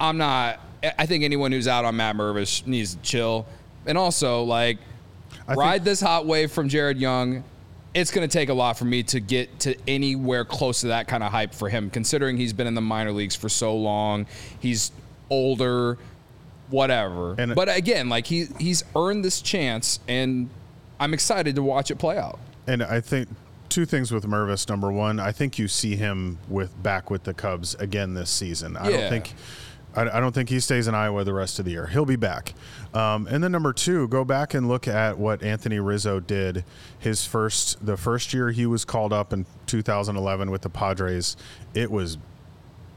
[0.00, 0.60] I'm not.
[0.98, 3.46] I think anyone who's out on Matt Mervis needs to chill,
[3.86, 4.78] and also like,
[5.48, 7.44] I ride this hot wave from Jared Young.
[7.94, 11.08] It's going to take a lot for me to get to anywhere close to that
[11.08, 14.26] kind of hype for him, considering he's been in the minor leagues for so long.
[14.60, 14.92] He's
[15.30, 15.96] older,
[16.68, 17.34] whatever.
[17.38, 20.50] And- but again, like he he's earned this chance, and
[21.00, 22.38] I'm excited to watch it play out.
[22.66, 23.28] And I think
[23.68, 24.68] two things with Mervis.
[24.68, 28.76] Number one, I think you see him with back with the Cubs again this season.
[28.76, 28.96] I Yeah.
[29.00, 29.34] don't think.
[29.96, 31.86] I I don't think he stays in Iowa the rest of the year.
[31.86, 32.54] He'll be back.
[32.94, 36.64] Um, and then number two, go back and look at what Anthony Rizzo did
[36.98, 41.36] his first the first year he was called up in 2011 with the Padres.
[41.74, 42.18] It was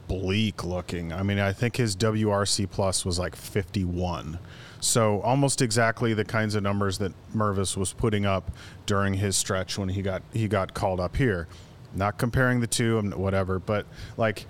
[0.07, 1.13] bleak looking.
[1.13, 4.39] I mean, I think his WRC plus was like 51.
[4.81, 8.51] So almost exactly the kinds of numbers that Mervis was putting up
[8.85, 11.47] during his stretch when he got he got called up here.
[11.93, 13.85] Not comparing the two, whatever, but
[14.15, 14.45] like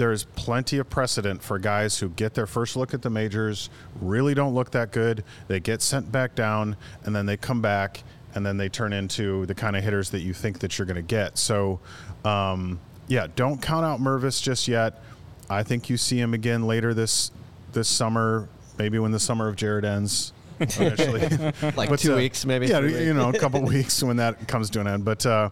[0.00, 3.68] there's plenty of precedent for guys who get their first look at the majors,
[4.00, 8.02] really don't look that good, they get sent back down, and then they come back,
[8.34, 10.96] and then they turn into the kind of hitters that you think that you're going
[10.96, 11.36] to get.
[11.36, 11.80] So,
[12.24, 15.02] um, yeah, don't count out Mervis just yet.
[15.50, 17.30] I think you see him again later this
[17.72, 20.32] this summer, maybe when the summer of Jared ends.
[21.76, 22.68] Like But, two uh, weeks, maybe.
[22.68, 25.04] Yeah, you know, a couple weeks when that comes to an end.
[25.04, 25.50] But uh,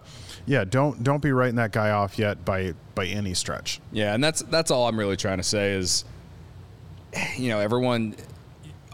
[0.49, 3.81] yeah, don't don't be writing that guy off yet by by any stretch.
[3.93, 6.05] Yeah, and that's that's all I'm really trying to say is,
[7.37, 8.17] you know, everyone.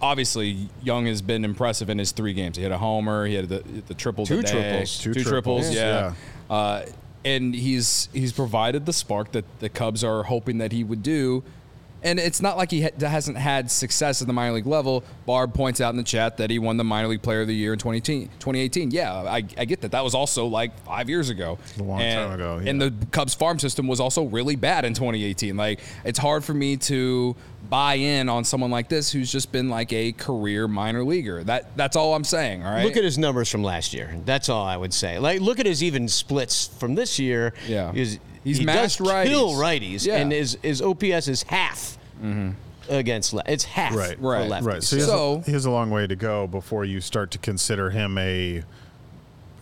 [0.03, 2.57] Obviously, Young has been impressive in his three games.
[2.59, 3.25] He had a homer.
[3.27, 4.51] He had the the triple Two today.
[4.71, 4.99] triples.
[4.99, 5.73] Two, Two triples.
[5.73, 6.15] triples, Yeah.
[6.51, 6.83] Uh,
[7.25, 11.43] and he's he's provided the spark that the Cubs are hoping that he would do.
[12.05, 15.03] And it's not like he ha- hasn't had success at the minor league level.
[15.25, 17.55] Barb points out in the chat that he won the minor league player of the
[17.55, 18.29] year in 2018.
[18.39, 18.91] 2018.
[18.91, 19.93] Yeah, I, I get that.
[19.93, 21.59] That was also like five years ago.
[21.79, 24.93] A long and, time ago, And the Cubs farm system was also really bad in
[24.93, 25.57] 2018.
[25.57, 27.35] Like it's hard for me to
[27.69, 31.43] buy in on someone like this who's just been like a career minor leaguer.
[31.43, 32.63] That that's all I'm saying.
[32.65, 32.85] All right.
[32.85, 34.15] Look at his numbers from last year.
[34.25, 35.19] That's all I would say.
[35.19, 37.55] Like, look at his even splits from this year.
[37.67, 37.93] Yeah.
[37.93, 39.27] He's, He's he matched does righties.
[39.27, 40.17] kill righties, Yeah.
[40.19, 42.51] and his his OPS is half mm-hmm.
[42.89, 43.33] against.
[43.33, 43.49] left.
[43.49, 44.63] it's half Right, right, lefties.
[44.65, 44.83] Right.
[44.83, 47.31] So, he, has So- a, he has a long way to go before you start
[47.33, 48.63] to consider him a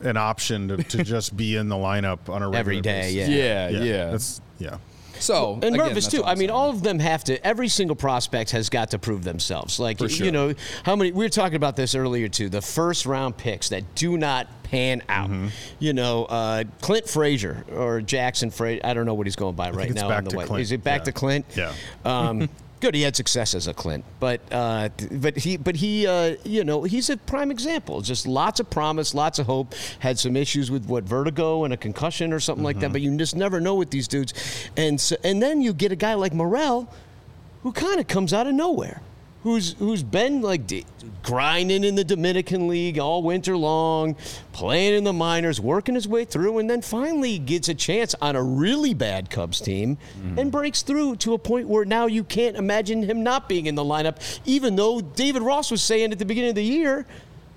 [0.02, 3.28] an option to, to just be in the lineup on a regular Every day, basis.
[3.28, 3.68] yeah.
[3.68, 4.10] yeah, yeah.
[4.10, 4.78] That's yeah.
[5.22, 6.24] So and again, Mervis too.
[6.24, 7.44] I mean, all of them have to.
[7.46, 9.78] Every single prospect has got to prove themselves.
[9.78, 10.26] Like For sure.
[10.26, 10.54] you know,
[10.84, 12.48] how many we were talking about this earlier too.
[12.48, 15.28] The first round picks that do not pan out.
[15.30, 15.48] Mm-hmm.
[15.78, 18.80] You know, uh, Clint Frazier or Jackson Frazier.
[18.84, 20.08] I don't know what he's going by right now.
[20.08, 20.60] back on the to Clint.
[20.62, 21.04] Is it back Yeah.
[21.04, 21.46] to Clint?
[21.56, 21.72] Yeah.
[22.04, 22.48] Um,
[22.82, 22.94] good.
[22.94, 26.82] He had success as a Clint, but uh, but he but he uh, you know
[26.82, 28.02] he's a prime example.
[28.02, 29.74] Just lots of promise, lots of hope.
[30.00, 32.80] Had some issues with what vertigo and a concussion or something like Mm-hmm.
[32.82, 32.92] that.
[32.92, 34.34] But you just never know with these dudes.
[34.76, 36.92] And so, and then you get a guy like Morel,
[37.62, 39.00] who kind of comes out of nowhere.
[39.42, 40.84] Who's who's been like d-
[41.22, 44.16] grinding in the Dominican League all winter long,
[44.52, 48.36] playing in the minors, working his way through, and then finally gets a chance on
[48.36, 50.38] a really bad Cubs team mm-hmm.
[50.38, 53.74] and breaks through to a point where now you can't imagine him not being in
[53.74, 57.06] the lineup, even though David Ross was saying at the beginning of the year.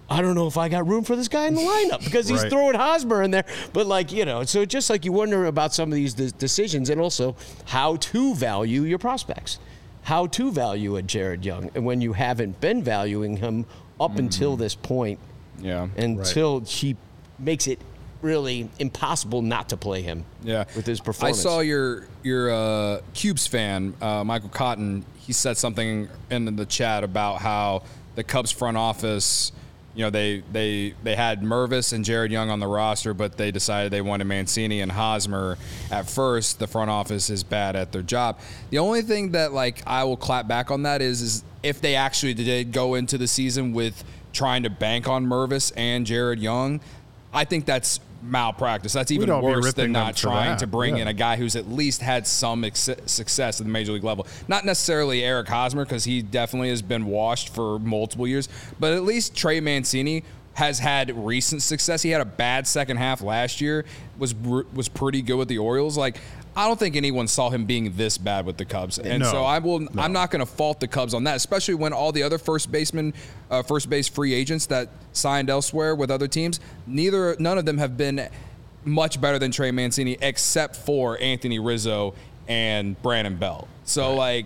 [0.08, 2.44] I don't know if I got room for this guy in the lineup because he's
[2.44, 2.52] Right.
[2.52, 3.46] throwing Hosmer in there.
[3.74, 6.92] But like you know, so just like you wonder about some of these de- decisions,
[6.92, 9.58] and also how to value your prospects,
[10.06, 13.66] how to value a Jared Young, and when you haven't been valuing him
[14.00, 15.18] up until this point,
[15.60, 15.88] Yeah.
[15.98, 16.96] until he
[17.40, 17.80] makes it
[18.22, 20.24] really impossible not to play him.
[20.44, 21.40] Yeah, with his performance.
[21.40, 25.04] I saw your your uh, Cubes fan, uh, Michael Cotton.
[25.18, 27.82] He said something in the chat about how
[28.14, 29.52] the Cubs front office,
[29.96, 33.52] you know, they they they had Mervis and Jared Young on the roster, but they
[33.52, 35.58] decided they wanted Mancini and Hosmer.
[35.90, 38.40] At first, the front office is bad at their job.
[38.70, 41.96] The only thing that like I will clap back on that is is if they
[41.96, 44.04] actually did go into the season with
[44.34, 46.82] trying to bank on Mervis and Jared Young.
[47.34, 48.94] I think that's malpractice.
[48.94, 51.04] That's even worse than not trying to bring Yeah.
[51.04, 54.28] in a guy who's at least had some ex- success at the major league level.
[54.48, 59.04] Not necessarily Eric Hosmer because he definitely has been washed for multiple years, but at
[59.04, 62.02] least Trey Mancini has had recent success.
[62.02, 63.84] He had a bad second half last year.
[64.18, 65.98] was was pretty good with the Orioles.
[65.98, 66.18] Like
[66.58, 69.32] I don't think anyone saw him being this bad with the Cubs, and No.
[69.32, 69.88] so I will.
[69.98, 72.72] I'm not going to fault the Cubs on that, especially when all the other first
[72.72, 73.14] basemen,
[73.52, 77.78] uh, first base free agents that signed elsewhere with other teams, neither none of them
[77.78, 78.30] have been
[78.86, 82.14] much better than Trey Mancini, except for Anthony Rizzo
[82.48, 83.68] and Brandon Belt.
[83.84, 84.46] So like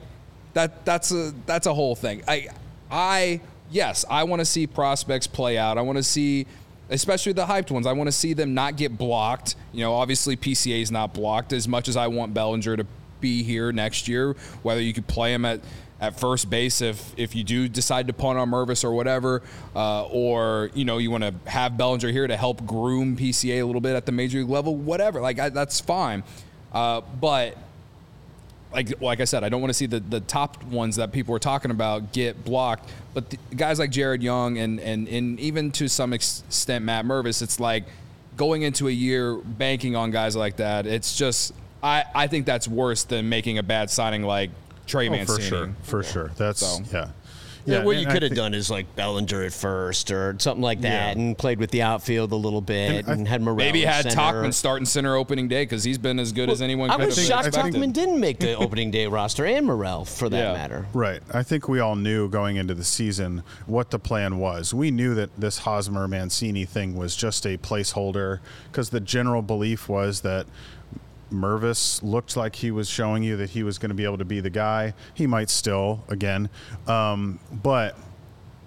[0.53, 2.23] that that's a that's a whole thing.
[2.27, 2.47] I
[2.89, 5.77] I yes, I want to see prospects play out.
[5.77, 6.47] I want to see
[6.89, 7.85] especially the hyped ones.
[7.85, 9.55] I want to see them not get blocked.
[9.71, 12.85] You know, obviously PCA is not blocked as much as I want Bellinger to
[13.21, 15.61] be here next year, whether you could play him at
[16.01, 19.41] at first base if if you do decide to punt on Mervis or whatever,
[19.75, 23.63] uh, or you know you want to have Bellinger here to help groom PCA a
[23.63, 25.21] little bit at the major league level, whatever.
[25.21, 26.23] Like I, that's fine,
[26.71, 27.57] uh, but
[28.73, 31.31] like like I said, I don't want to see the, the top ones that people
[31.31, 32.89] were talking about get blocked.
[33.13, 37.41] But the guys like Jared Young and, and and even to some extent Matt Mervis,
[37.41, 37.85] it's like
[38.37, 40.85] going into a year banking on guys like that.
[40.85, 44.51] It's just I, I think that's worse than making a bad signing like
[44.85, 45.37] Trey Oh, Mancini.
[45.37, 46.31] for sure, for sure.
[46.37, 46.83] That's So.
[46.91, 47.09] yeah.
[47.65, 51.15] Yeah, what you could have done is like Bellinger at first or something like that,
[51.17, 51.21] Yeah.
[51.23, 53.57] and played with the outfield a little bit, And and, had Morel.
[53.57, 54.15] Maybe had center.
[54.15, 57.17] Tauchman starting center opening day because he's been as good as anyone I could was
[57.17, 57.75] have shocked expected.
[57.75, 60.53] Tauchman didn't make the opening day roster, and Morel for that Yeah.
[60.53, 60.85] matter.
[60.93, 61.21] Right.
[61.33, 64.73] I think we all knew going into the season what the plan was.
[64.73, 68.39] We knew that this Hosmer Mancini thing was just a placeholder
[68.71, 70.45] because the general belief was that
[71.31, 74.25] Mervis looked like he was showing you that he was going to be able to
[74.25, 74.93] be the guy.
[75.13, 76.49] He might still, again.
[76.87, 77.97] Um, but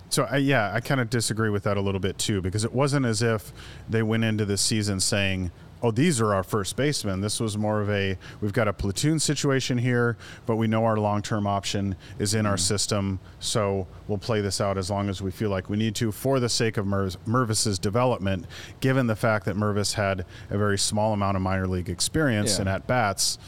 [0.09, 2.73] so I, yeah, I kind of disagree with that a little bit too because it
[2.73, 3.53] wasn't as if
[3.89, 5.51] they went into this season saying,
[5.83, 9.19] "Oh, these are our first basemen." This was more of a we've got a platoon
[9.19, 10.17] situation here,
[10.47, 14.79] but we know our long-term option is in our system, so we'll play this out
[14.79, 17.79] as long as we feel like we need to for the sake of Merv- Mervis's
[17.79, 18.47] development.
[18.81, 22.61] Given the fact that Mervis had a very small amount of minor league experience Yeah.
[22.61, 23.39] and at bats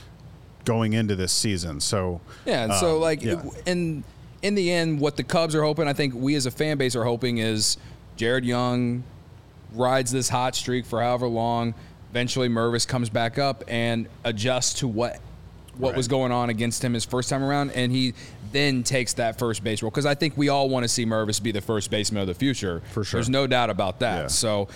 [0.65, 3.43] going into this season, so Yeah, and so um, like yeah.
[3.67, 4.05] in
[4.43, 6.95] in the end, what the Cubs are hoping, I think we as a fan base
[6.97, 7.79] are hoping is
[8.17, 9.03] Jared Young
[9.73, 11.75] rides this hot streak for however long.
[12.15, 15.19] Eventually, Mervis comes back up and adjusts to what
[15.79, 18.15] what was going on against him his first time around, and he
[18.53, 19.91] then takes that first base role.
[19.91, 22.35] Because I think we all want to see Mervis be the first baseman of the
[22.35, 22.83] future.
[22.93, 23.19] For sure.
[23.19, 24.21] There's no doubt about that.
[24.21, 24.27] Yeah.
[24.29, 24.69] So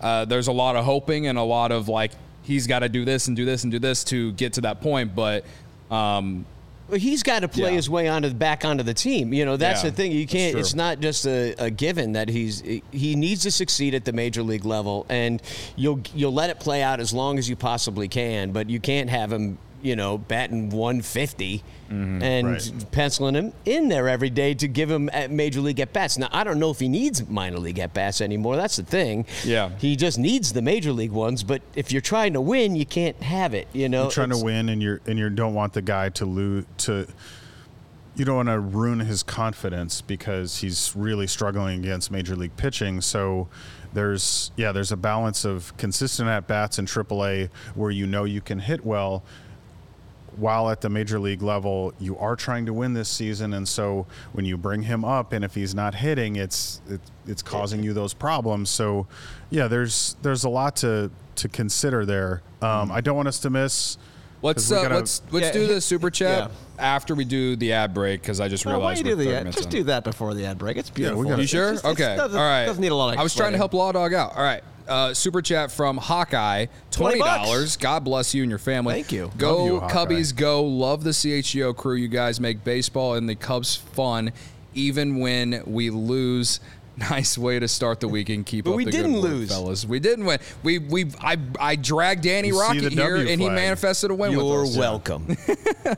[0.00, 3.04] uh, there's a lot of hoping and a lot of like he's got to do
[3.04, 5.44] this and do this and do this to get to that point, but.
[5.90, 6.46] Um,
[6.92, 7.76] he's got to play Yeah.
[7.76, 9.32] his way onto the, back onto the team.
[9.32, 10.12] You know, that's Yeah, the thing.
[10.12, 10.56] You can't.
[10.56, 12.60] It's not just a, a given that he's
[12.92, 15.42] he needs to succeed at the major league level, and
[15.76, 18.52] you'll you'll let it play out as long as you possibly can.
[18.52, 22.20] But you can't have him, you know, batting 150 Mm-hmm.
[22.20, 22.90] and Right.
[22.90, 26.18] penciling him in there every day to give him at major league at bats.
[26.18, 28.56] Now I don't know if he needs minor league at bats anymore.
[28.56, 29.24] That's the thing.
[29.44, 29.70] Yeah.
[29.78, 31.44] he just needs the major league ones.
[31.44, 33.68] But if you're trying to win, you can't have it.
[33.72, 36.24] You know, you're trying to win and you're and you don't want the guy to
[36.26, 37.06] lose to
[38.16, 43.00] you don't want to ruin his confidence because he's really struggling against major league pitching
[43.00, 43.46] so
[43.92, 48.40] there's yeah there's a balance of consistent at bats in AAA where you know you
[48.40, 49.22] can hit well
[50.36, 54.06] while at the major league level you are trying to win this season and so
[54.32, 57.92] when you bring him up and if he's not hitting it's it, it's causing you
[57.92, 59.06] those problems so
[59.50, 63.50] yeah there's there's a lot to to consider there um, I don't want us to
[63.50, 63.98] miss
[64.42, 66.84] Let's 'Cause we uh, gotta- let's let's Yeah, do the super chat yeah.
[66.94, 69.24] after we do the ad break because I just Well, why realized you do we're
[69.24, 69.52] 30 the ad?
[69.54, 69.70] Just in.
[69.70, 70.76] do that before the ad break.
[70.76, 71.22] It's beautiful.
[71.24, 71.72] gotta- You It's sure?
[71.72, 72.14] just- okay.
[72.16, 72.66] doesn't- All right.
[72.66, 73.18] Doesn't need a lot of.
[73.18, 74.36] I was trying to help Law Dog out.
[74.36, 74.62] All right.
[74.88, 77.76] Uh, super chat from Hawkeye, twenty dollars.
[77.76, 78.94] God bless you and your family.
[78.94, 79.30] Thank you.
[79.36, 80.62] Go you, Cubbies, go!
[80.62, 81.96] Love the CHGO crew.
[81.96, 84.32] You guys make baseball and the Cubs fun,
[84.74, 86.60] even when we lose.
[86.98, 88.46] Nice way to start the weekend.
[88.46, 89.48] Keep But up we the didn't good work, lose.
[89.50, 89.84] fellas.
[89.84, 90.38] We didn't win.
[90.62, 94.32] We we I I dragged Danny You Rocket here, W and he manifested a win.
[94.32, 94.76] You're with us.
[94.76, 95.36] welcome.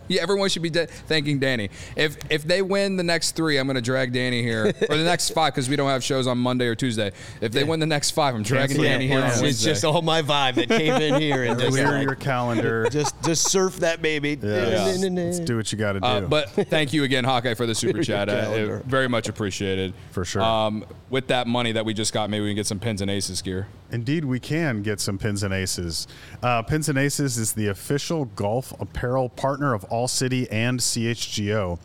[0.06, 1.70] Yeah, everyone should be de- thanking Danny.
[1.96, 5.04] If if they win the next three, I'm going to drag Danny here, or the
[5.04, 7.12] next five because we don't have shows on Monday or Tuesday.
[7.40, 9.36] If they win the next five, I'm dragging Cancel Danny your here on plans.
[9.36, 9.70] it's Wednesday.
[9.70, 12.86] just all my vibe that came in here and just, Clear like, your calendar.
[12.92, 14.38] just just surf that baby.
[14.42, 14.94] Yeah.
[14.98, 16.06] Let's do what you got to do.
[16.06, 18.28] Uh, but thank you again, Hawkeye, for the super Your chat.
[18.28, 19.94] Uh, very much appreciated.
[20.10, 20.42] For sure.
[20.42, 23.10] Um, with that money that we just got, maybe we can get some pins and
[23.10, 23.68] aces gear.
[23.90, 26.06] Indeed, we can get some Pins and Aces.
[26.42, 31.78] Uh, Pins and Aces is the official golf apparel partner of All City and CHGO.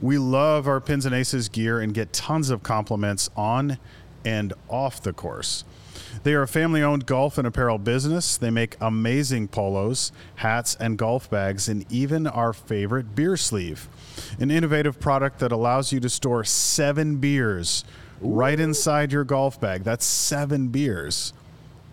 [0.00, 3.78] We love our Pins and Aces gear and get tons of compliments on
[4.24, 5.64] and off the course.
[6.24, 8.36] They are a family owned golf and apparel business.
[8.36, 13.88] They make amazing polos, hats, and golf bags, and even our favorite beer sleeve.
[14.38, 17.84] An innovative product that allows you to store seven beers
[18.20, 19.84] right inside your golf bag.
[19.84, 21.32] That's seven beers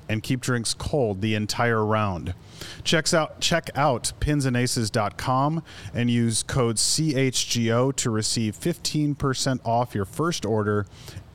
[0.09, 2.33] and keep drinks cold the entire round.
[2.83, 10.45] Checks out check out pinsandaces.com and use code CHGO to receive 15% off your first
[10.45, 10.86] order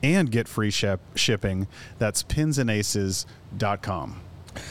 [0.01, 1.67] and get free ship, shipping.
[1.97, 4.21] That's pinsandaces.com.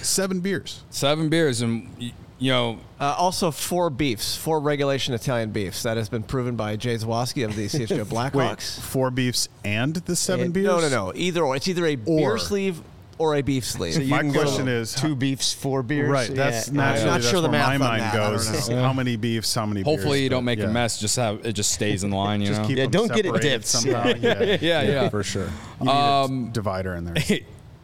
[0.02, 0.82] Seven beers.
[0.90, 5.82] Seven beers, and you know, Uh, also, four beefs, four regulation Italian beefs.
[5.84, 8.80] That has been proven by Jay Zawaski of the CHGO Wait, Blackhawks.
[8.80, 10.66] four beefs and the seven And- beers?
[10.66, 11.12] No, no, no.
[11.14, 11.54] Either or.
[11.56, 12.80] It's either a beer sleeve
[13.18, 13.94] or a beef sleeve.
[13.94, 16.08] So My question is- two beefs, four beers.
[16.08, 16.74] Right, that's Yeah.
[16.74, 18.14] naturally not that's sure the math my on mind that.
[18.14, 18.68] Goes.
[18.68, 19.52] How many beefs?
[19.54, 19.82] How many?
[19.82, 20.66] hopefully beers, you don't make yeah.
[20.66, 20.98] a mess.
[21.00, 22.40] Just have it just stays in line.
[22.40, 22.68] You Just know.
[22.68, 23.66] keep Yeah, them don't get it dipped.
[23.66, 24.04] somehow.
[24.20, 25.08] Yeah, Yeah, yeah.
[25.08, 25.50] for sure.
[25.80, 27.38] You need Um, a divider in there.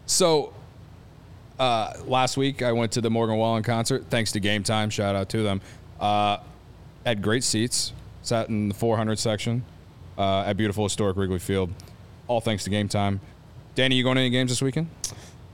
[0.06, 0.52] So,
[1.58, 4.06] uh, last week I went to the Morgan Wallen concert.
[4.10, 5.60] Thanks to Game Time, shout out to them.
[6.00, 6.38] Uh,
[7.04, 7.92] had great seats.
[8.22, 9.64] Sat in the 400 section
[10.16, 11.70] uh, at beautiful historic Wrigley Field.
[12.26, 13.20] All thanks to Game Time.
[13.74, 14.88] Danny, you going to any games this weekend?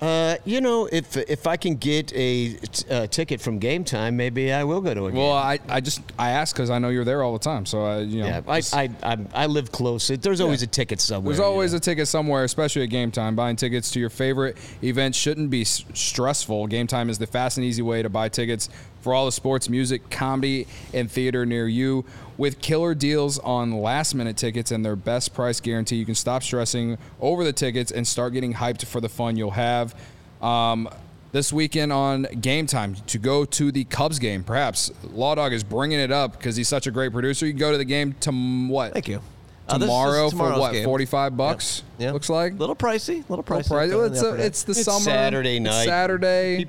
[0.00, 4.16] Uh, you know, if if I can get a, t- a ticket from Game Time,
[4.16, 5.18] maybe I will go to a game.
[5.20, 7.66] Well, I, I just I asked because I know you're there all the time.
[7.66, 10.08] So I you know yeah, I, just- I, I I live close.
[10.08, 11.32] There's always a ticket somewhere.
[11.34, 11.76] There's you always know.
[11.76, 13.36] a ticket somewhere, especially at game time.
[13.36, 16.66] Buying tickets to your favorite events shouldn't be s- stressful.
[16.68, 18.68] Game time is the fast and easy way to buy tickets
[19.00, 22.04] for all the sports, music, comedy, and theater near you.
[22.36, 26.42] With killer deals on last minute tickets and their best price guarantee, you can stop
[26.42, 29.94] stressing over the tickets and start getting hyped for the fun you'll have.
[30.40, 30.88] Um,
[31.32, 35.62] this weekend on game time to go to the Cubs game, perhaps Law Dog is
[35.62, 37.46] bringing it up because he's such a great producer.
[37.46, 38.94] You can go to the game to what?
[38.94, 39.20] Thank you.
[39.68, 40.72] Uh, this is tomorrow for what?
[40.72, 40.84] game.
[40.84, 41.84] Forty-five bucks.
[41.98, 42.10] Yeah.
[42.10, 42.58] Looks like.
[42.58, 43.22] little pricey.
[43.28, 43.70] Little pricey.
[43.70, 43.90] Little price.
[43.90, 45.00] Throwing It's, the a, it's the It's summer.
[45.00, 45.84] Saturday it's night.
[45.84, 46.66] Saturday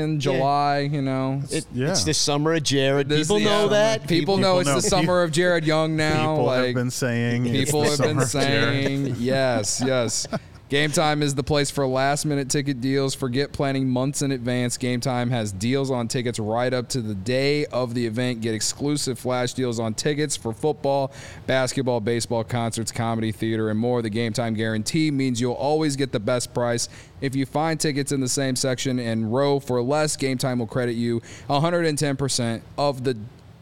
[0.00, 0.80] in July.
[0.80, 1.42] You know.
[1.50, 1.90] It- Yeah.
[1.90, 3.08] It's the summer of Jared.
[3.08, 3.68] This- People know yeah.
[3.70, 4.06] that.
[4.08, 4.74] People, know it's know.
[4.76, 6.32] the summer of Jared Young now.
[6.32, 7.46] People like have been saying.
[7.46, 8.84] it's people the have been summer of Jared.
[8.86, 10.26] saying yes, yes.
[10.70, 13.12] Game Time is the place for last minute ticket deals.
[13.12, 14.76] Forget planning months in advance.
[14.76, 18.40] Game Time has deals on tickets right up to the day of the event.
[18.40, 21.10] Get exclusive flash deals on tickets for football,
[21.48, 24.00] basketball, baseball, concerts, comedy, theater, and more.
[24.00, 26.88] The Game Time guarantee means you'll always get the best price.
[27.20, 30.68] If you find tickets in the same section and row for less, Game Time will
[30.68, 33.16] credit you 110% of the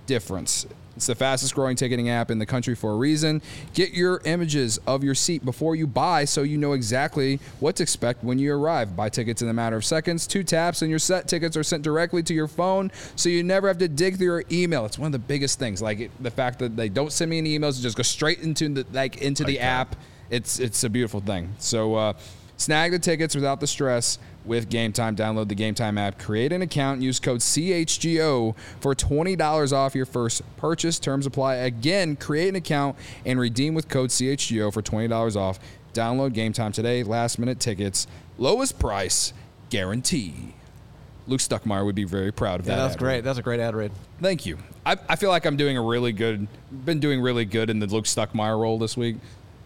[0.04, 0.66] difference.
[0.98, 3.40] It's the fastest growing ticketing app in the country for a reason.
[3.72, 7.84] Get your images of your seat before you buy so you know exactly what to
[7.84, 8.96] expect when you arrive.
[8.96, 11.84] Buy tickets in a matter of seconds, two taps, and your set tickets are sent
[11.84, 14.84] directly to your phone so you never have to dig through your email.
[14.86, 15.80] It's one of the biggest things.
[15.80, 18.40] Like it, the fact that they don't send me any emails, it just go straight
[18.40, 19.94] into the like into the app.
[20.30, 21.54] It's it's a beautiful thing.
[21.58, 22.12] So uh,
[22.56, 25.14] snag the tickets without the stress with Game Time.
[25.14, 30.06] Download the Game Time app, create an account, use code CHGO for $20 off your
[30.06, 30.98] first purchase.
[30.98, 31.56] Terms apply.
[31.56, 35.60] Again, create an account and redeem with code CHGO for $20 off.
[35.92, 37.02] Download Game Time today.
[37.02, 38.06] Last minute tickets,
[38.38, 39.32] lowest price
[39.70, 40.54] guarantee.
[41.26, 42.82] Luke Stuckmeyer would be very proud of Yeah, that.
[42.84, 43.16] that's great.
[43.16, 43.24] read.
[43.24, 43.92] That's a great ad read.
[44.22, 44.56] Thank you.
[44.86, 46.48] I, I feel like I'm doing a really good,
[46.86, 49.16] been doing really good in the Luke Stuckmeyer role this week.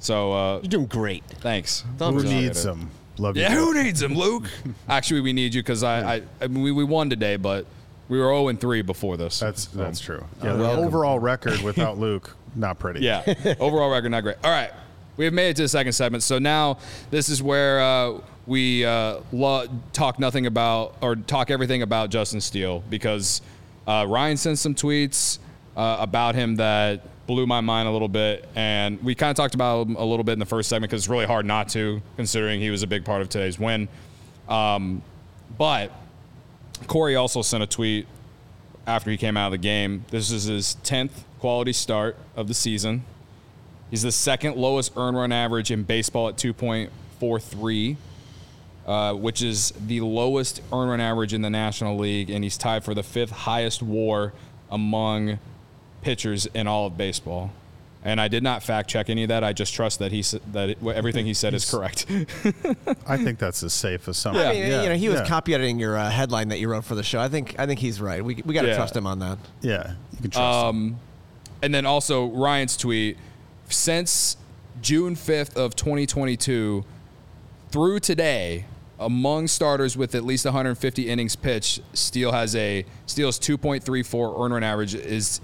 [0.01, 1.23] So uh, You're doing great.
[1.25, 1.85] thanks.
[2.01, 2.91] Who Appreciate needs them?
[3.23, 3.43] Love you.
[3.43, 4.45] Yeah, who needs him, Luke?
[4.89, 7.67] Actually, we need you because I, I, I mean, we, we won today, but
[8.09, 9.39] we were 0 3 before this.
[9.39, 10.25] That's So, that's true.
[10.43, 13.01] Yeah, the overall record without Luke, not pretty.
[13.01, 13.23] Yeah,
[13.61, 14.37] overall record not great.
[14.43, 14.73] All right,
[15.17, 16.23] we have made it to the second segment.
[16.25, 16.79] So now
[17.11, 22.41] this is where uh, we uh, lo- talk nothing about or talk everything about Justin
[22.41, 23.41] Steele because
[23.87, 25.39] Uh, Ryan sent some tweets
[25.77, 29.55] uh, about him that blew my mind a little bit, and we kind of talked
[29.55, 32.03] about him a little bit in the first segment because it's really hard not to,
[32.17, 33.89] considering he was a big part of today's win.
[34.49, 35.03] Um,
[35.57, 35.93] but
[36.87, 38.07] Corey also sent a tweet
[38.87, 40.05] after he came out of the game.
[40.11, 43.05] This is his 10th quality start of the season.
[43.91, 47.97] He's the second lowest earn run average in baseball at 2.43,
[48.87, 52.85] uh, which is the lowest earn run average in the National League, and he's tied
[52.85, 54.33] for the fifth highest WAR
[54.71, 55.39] among
[56.03, 57.51] pitchers in all of baseball.
[58.05, 59.45] And I did not fact check any of that.
[59.45, 60.23] I just trust that he
[60.53, 62.07] that it, everything he said is correct.
[63.07, 64.45] I think that's as safe as something.
[64.45, 65.27] I mean, you know, he was yeah.
[65.27, 67.21] copy editing your uh, headline that you wrote for the show.
[67.21, 68.25] I think I think he's right.
[68.25, 68.77] We, we got to Yeah.
[68.77, 69.39] trust him on that.
[69.61, 70.69] Yeah, you can trust him.
[70.69, 70.99] Um,
[71.63, 73.19] and then also Ryan's tweet
[73.69, 74.37] since
[74.81, 76.85] June 5th of 2022
[77.71, 78.65] through today
[78.99, 84.63] among starters with at least 150 innings pitched Steele has a Steele's 2.34 earn run
[84.63, 85.41] average is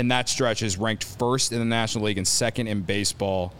[0.00, 3.52] in that stretch is ranked first in the National League and second in baseball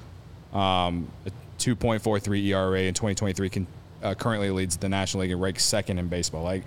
[0.55, 3.67] um, a 2.43 ERA in 2023 can,
[4.03, 6.43] uh, currently leads the National League and ranks second in baseball.
[6.43, 6.65] Like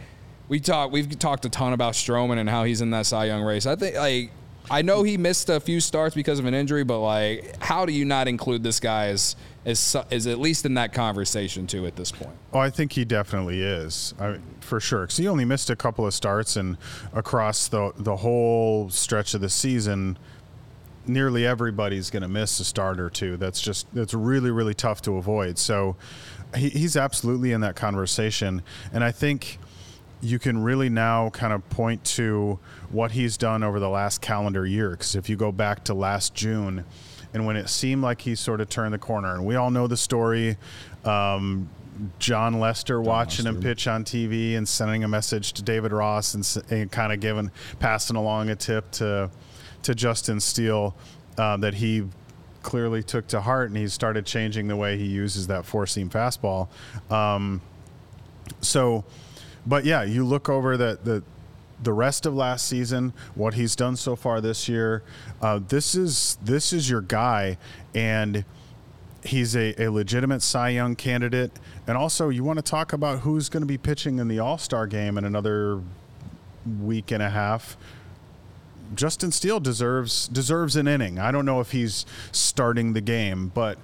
[0.48, 3.42] we talk, we've talked a ton about Stroman and how he's in that Cy Young
[3.42, 3.66] race.
[3.66, 4.32] I think like
[4.70, 7.94] I know he missed a few starts because of an injury, but like how do
[7.94, 9.36] you not include this guy as
[9.66, 12.36] as, at least in that conversation too at this point?
[12.52, 15.02] Oh, I think he definitely is, I, for sure.
[15.02, 16.78] Because he only missed a couple of starts, and
[17.14, 20.18] across the the whole stretch of the season,
[21.06, 23.38] nearly everybody's going to miss a start or two.
[23.38, 25.58] That's just that's really really tough to avoid.
[25.58, 25.96] So
[26.56, 29.60] he, he's absolutely in that conversation, and I think
[30.22, 32.58] you can really now kind of point to
[32.94, 34.92] what he's done over the last calendar year.
[34.92, 36.86] Because if you go back to last June,
[37.34, 39.88] and when it seemed like he sort of turned the corner, and we all know
[39.88, 40.58] the story.
[41.04, 41.70] Um,
[42.18, 46.72] Jon Lester watching him pitch on TV and sending a message to David Ross and,
[46.72, 49.30] and kind of giving, passing along a tip to,
[49.84, 50.96] to Justin Steele
[51.38, 52.06] uh, that he
[52.64, 56.10] clearly took to heart, and he started changing the way he uses that four seam
[56.10, 56.68] fastball.
[57.12, 57.62] Um,
[58.62, 59.04] so,
[59.66, 61.24] but yeah, you look over that the
[61.84, 65.04] the rest of last season, what he's done so far this year.
[65.42, 67.58] Uh, this is this is your guy,
[67.94, 68.46] and
[69.24, 71.52] he's a, a legitimate Cy Young candidate.
[71.88, 74.58] And also, you want to talk about who's going to be pitching in the All
[74.58, 75.82] Star game in another
[76.82, 77.78] week and a half.
[78.96, 81.20] Justin Steele deserves deserves an inning.
[81.20, 83.78] I don't know if he's starting the game, but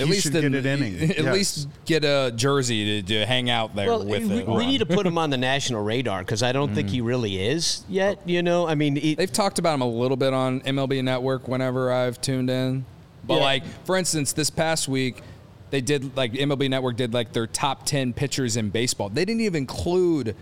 [0.00, 1.10] At least should in- get an inning.
[1.10, 1.34] At Yes.
[1.34, 4.48] least get a jersey to, to hang out there Well, with we, it.
[4.48, 6.92] we need to put him on the national radar because I don't think mm.
[6.92, 8.18] he really is yet.
[8.26, 11.48] You know, I mean, he, They've talked about him a little bit on MLB Network
[11.48, 12.84] whenever I've tuned in.
[13.26, 13.40] But Yeah.
[13.42, 15.22] like, for instance, this past week,
[15.70, 19.08] they did like MLB Network did like their top ten pitchers in baseball.
[19.08, 20.36] They didn't even include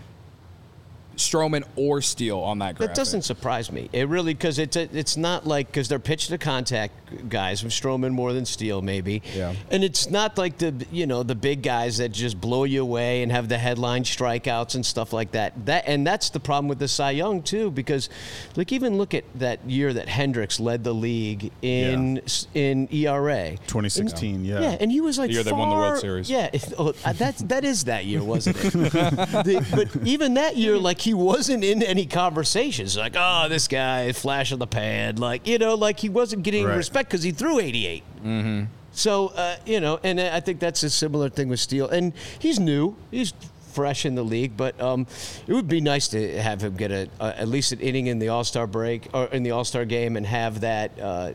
[1.17, 2.95] Stroman or Steele on that graphic.
[2.95, 3.89] That doesn't surprise me.
[3.93, 6.93] It really because it's a, it's not like because they're pitch to contact
[7.29, 9.21] guys from Stroman more than Steele maybe.
[9.35, 9.53] Yeah.
[9.69, 13.23] And it's not like the you know the big guys that just blow you away
[13.23, 15.65] and have the headline strikeouts and stuff like that.
[15.65, 18.09] That and that's the problem with the Cy Young too because
[18.55, 23.51] like even look at that year that Hendricks led the league in s in ERA.
[23.67, 24.61] 2016, yeah.
[24.61, 26.29] Yeah, and he was like The year they won the World far- Series.
[26.29, 28.73] Yeah, it, oh, that that is that year, wasn't it?
[29.43, 32.97] The- but even that year, like he wasn't in any conversations.
[32.97, 35.19] Like, oh, this guy, flash of the pad.
[35.19, 36.77] like you know, like he wasn't getting Right.
[36.77, 38.03] respect because he threw 88.
[38.23, 38.63] Mm-hmm.
[38.91, 41.89] So uh, you know, and I think that's a similar thing with Steele.
[41.89, 43.33] And he's new, he's
[43.73, 45.07] fresh in the league, but um,
[45.47, 48.29] it would be nice to have him get a, at least an inning in the
[48.29, 50.91] All Star break or in the All Star game and have that.
[50.99, 51.31] Uh,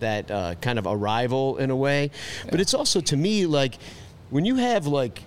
[0.00, 2.10] that uh, kind of arrival in a way,
[2.50, 3.78] but it's also to me like
[4.28, 5.22] when you have like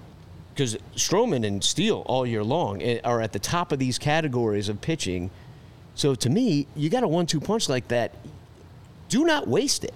[0.58, 4.70] because Stroman and Steele all year long eh, are at the top of these categories
[4.70, 5.30] of pitching.
[5.94, 8.12] So to me, you got a one-two punch like that.
[9.08, 9.94] Do not waste it.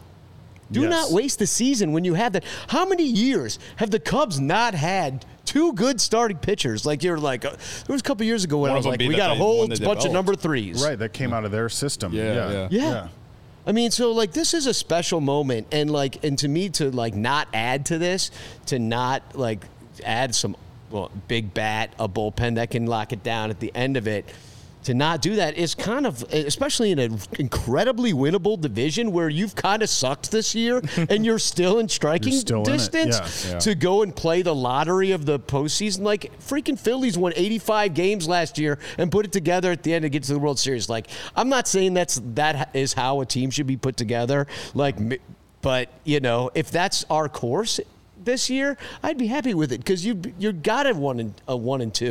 [0.71, 0.89] Do Yes.
[0.89, 2.43] not waste the season when you have that.
[2.67, 6.85] How many years have the Cubs not had two good starting pitchers?
[6.85, 8.99] Like you're like, uh, there was a couple years ago when One I was like,
[8.99, 10.81] we got a whole one they bunch of number threes.
[10.83, 12.13] Right, that came out of their system.
[12.13, 12.67] Yeah, Yeah, yeah.
[12.69, 13.07] Yeah.
[13.65, 16.89] I mean, so like this is a special moment, and like, and to me, to
[16.91, 18.31] like not add to this,
[18.67, 19.65] to not like
[20.03, 20.55] add some
[20.91, 24.25] well, big bat, a bullpen that can lock it down at the end of it.
[24.85, 29.53] To not do that is kind of, especially in an incredibly winnable division where you've
[29.53, 33.51] kind of sucked this year, and you're still in striking still in distance yeah.
[33.53, 33.59] Yeah.
[33.59, 36.01] to go and play the lottery of the postseason.
[36.01, 40.01] Like freaking Phillies won 85 games last year and put it together at the end
[40.01, 40.89] to get to the World Series.
[40.89, 44.47] Like I'm not saying that's that is how a team should be put together.
[44.73, 44.95] Like,
[45.61, 47.79] but you know, if that's our course,
[48.23, 51.55] this year, I'd be happy with it because you you got to one and a
[51.57, 52.05] one and 2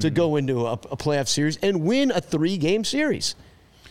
[0.00, 0.14] to Mm-hmm.
[0.14, 3.34] go into a, a playoff series and win a three game series.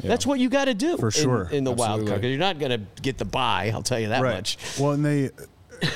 [0.02, 1.50] That's what you got to do For sure.
[1.52, 2.24] in, the wild card.
[2.24, 3.70] You're not going to get the bye.
[3.74, 4.58] I'll tell you that much.
[4.80, 5.30] Well, and they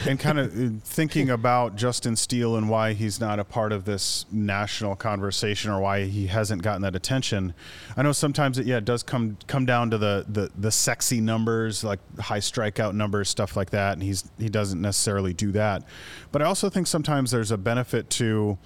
[0.08, 3.86] and kind of uh, thinking about Justin Steele and why he's not a part of
[3.86, 7.54] this national conversation or why he hasn't gotten that attention.
[7.96, 11.22] I know sometimes it yeah it does come come down to the the the sexy
[11.22, 15.84] numbers like high strikeout numbers stuff like that, and he's he doesn't necessarily do that.
[16.32, 18.58] But I also think sometimes there's a benefit to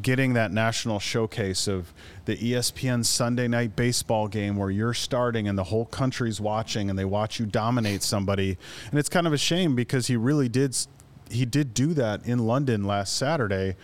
[0.00, 1.92] getting that national showcase of
[2.24, 6.98] the ESPN Sunday night baseball game where you're starting and the whole country's watching and
[6.98, 8.56] they watch you dominate somebody.
[8.90, 10.76] And it's kind of a shame because he really did
[11.30, 13.76] he did do that in London last Saturday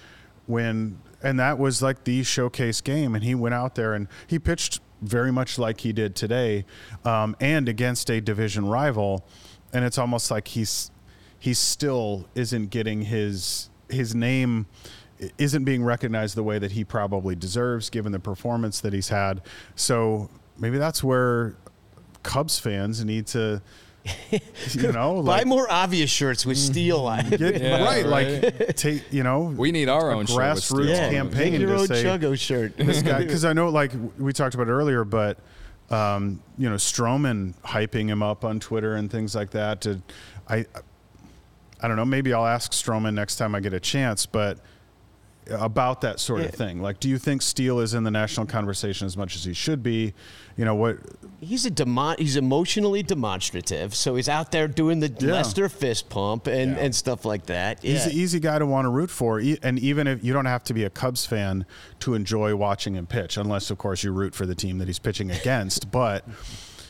[0.46, 4.38] when and that was like the showcase game and he went out there and he
[4.38, 6.64] pitched very much like he did today
[7.04, 9.24] um, and against a division rival
[9.72, 10.90] and it's almost like he's
[11.38, 14.66] he still isn't getting his his name
[15.38, 19.42] isn't being recognized the way that he probably deserves given the performance that he's had.
[19.74, 21.56] So maybe that's where
[22.22, 23.62] Cubs fans need to
[24.72, 27.28] you know Buy like more obvious shirts with steel on.
[27.30, 28.42] get Yeah, right, right.
[28.42, 31.60] like take you know We need our a own shirt with grassroots Steele campaign Make
[31.60, 32.76] your to own say Chuggo shirt.
[32.76, 35.38] this guy because I know like we talked about earlier, but
[35.90, 39.80] um, you know Stroman hyping him up on Twitter and things like that.
[39.82, 40.00] To
[40.48, 40.64] I
[41.80, 42.04] I don't know.
[42.04, 44.58] Maybe I'll ask Stroman next time I get a chance, but
[45.50, 46.80] about that sort of thing.
[46.82, 49.82] Like, do you think Steele is in the national conversation as much as he should
[49.82, 50.14] be?
[50.56, 50.98] You know what?
[51.40, 55.32] He's a demo- he's emotionally demonstrative, so he's out there doing the Yeah.
[55.32, 56.78] Lester fist pump and, Yeah.
[56.84, 57.80] and stuff like that.
[57.82, 60.64] He's an easy guy to want to root for, and even if you don't have
[60.64, 61.64] to be a Cubs fan
[62.00, 64.98] to enjoy watching him pitch, unless of course you root for the team that he's
[64.98, 65.90] pitching against.
[65.92, 66.24] but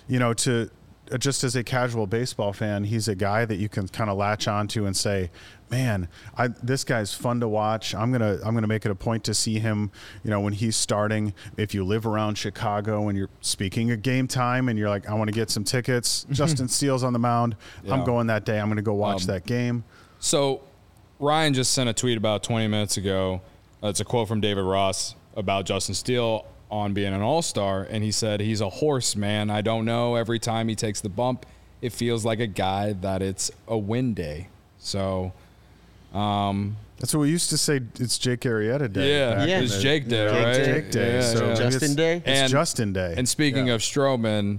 [0.09, 0.71] you know, to
[1.19, 4.47] just as a casual baseball fan, he's a guy that you can kind of latch
[4.47, 5.31] onto and say,
[5.71, 7.95] "Man, I, this guy's fun to watch.
[7.95, 9.91] I'm gonna I'm gonna make it a point to see him.
[10.25, 11.35] You know, when he's starting.
[11.57, 15.15] If you live around Chicago and you're speaking of game time and you're like, I
[15.15, 16.27] want to get some tickets.
[16.31, 17.57] Justin Steele's on the mound.
[17.91, 18.61] I'm going that day.
[18.61, 19.85] I'm gonna go watch um, that game."
[20.21, 20.63] So
[21.19, 23.41] Ryan just sent a tweet about 20 minutes ago.
[23.83, 27.87] It's a quote from David Ross about Justin Steele on being an all star.
[27.89, 29.51] And he said, He's a horse, man.
[29.51, 30.15] I don't know.
[30.17, 31.47] Every time he takes the bump,
[31.81, 34.49] it feels like a guy that it's a win day.
[34.79, 35.33] So,
[36.13, 37.81] um, That's what we used to say.
[38.01, 39.11] It's Jake Arrieta Day.
[39.19, 39.61] yeah, back Yeah.
[39.61, 40.53] it's Jake Day, Jake right?
[40.55, 40.65] Day.
[40.65, 41.13] Jake Day.
[41.15, 41.55] Yeah, so yeah.
[41.55, 42.17] Justin it's, Day?
[42.17, 43.15] It's And- Justin Day.
[43.17, 43.75] And speaking Yeah.
[43.75, 44.59] of Stroman,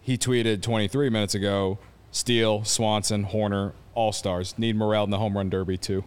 [0.00, 1.78] he tweeted 23 minutes ago
[2.12, 4.54] Steele, Swanson, Hoerner, all stars.
[4.56, 6.04] Need Morel in the home run derby, too.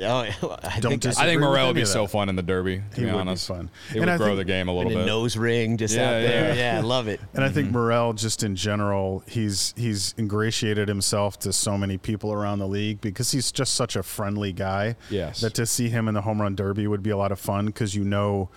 [0.00, 2.10] Oh, I Don't think I disagree think with Morel would any be of so that.
[2.10, 3.46] fun in the derby, to He be would be honest.
[3.46, 3.68] fun.
[3.90, 5.06] It And would I grow think- the game a and little a bit.
[5.06, 6.54] nose ring just Yeah, out there.
[6.54, 6.72] yeah.
[6.72, 7.20] Yeah, I love it.
[7.34, 7.76] And I think Mm-hmm.
[7.76, 13.00] Morel, just in general, he's he's ingratiated himself to so many people around the league
[13.02, 14.96] because he's just such a friendly guy.
[15.10, 15.40] Yes.
[15.40, 17.66] That to see him in the home run derby would be a lot of fun
[17.66, 18.48] because you know,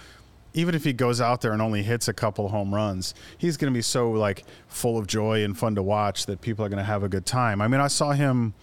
[0.54, 3.72] even if he goes out there and only hits a couple home runs, he's going
[3.72, 6.78] to be so like full of joy and fun to watch that people are going
[6.80, 7.62] to have a good time.
[7.62, 8.54] I mean, I saw him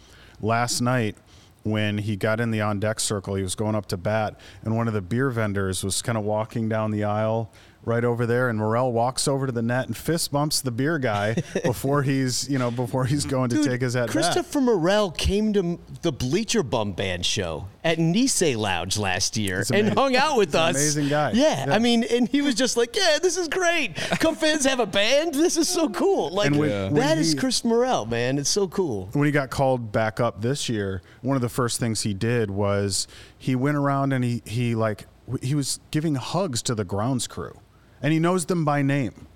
[0.41, 1.17] last night
[1.65, 3.35] when he got in the on deck circle.
[3.35, 6.25] He was going up to bat, and one of the beer vendors was kind of
[6.25, 7.51] walking down the aisle
[7.85, 10.99] right over there, and Morel walks over to the net and fist bumps the beer
[10.99, 14.11] guy before he's you know before he's going to take his at bat.
[14.13, 19.93] Christopher Morel came to the Bleacher Bum Band show at Nisei Lounge last year and
[19.93, 20.75] hung out with us.
[20.75, 21.33] amazing guy.
[21.33, 21.75] Yeah, Yeah.
[21.75, 23.95] I mean, and he was just like, "Yeah, this is great.
[24.21, 25.35] Come fans have a band.
[25.35, 26.85] This is so cool." Like when- Yeah.
[26.85, 28.39] when that is he- Chris Morel, man.
[28.39, 29.09] It's so cool.
[29.13, 32.51] when he got called back up this year, one of the first things he did
[32.51, 33.07] was
[33.37, 35.07] he went around and he he like
[35.43, 37.55] he was giving hugs to the grounds crew,
[38.03, 39.27] and he knows them by name,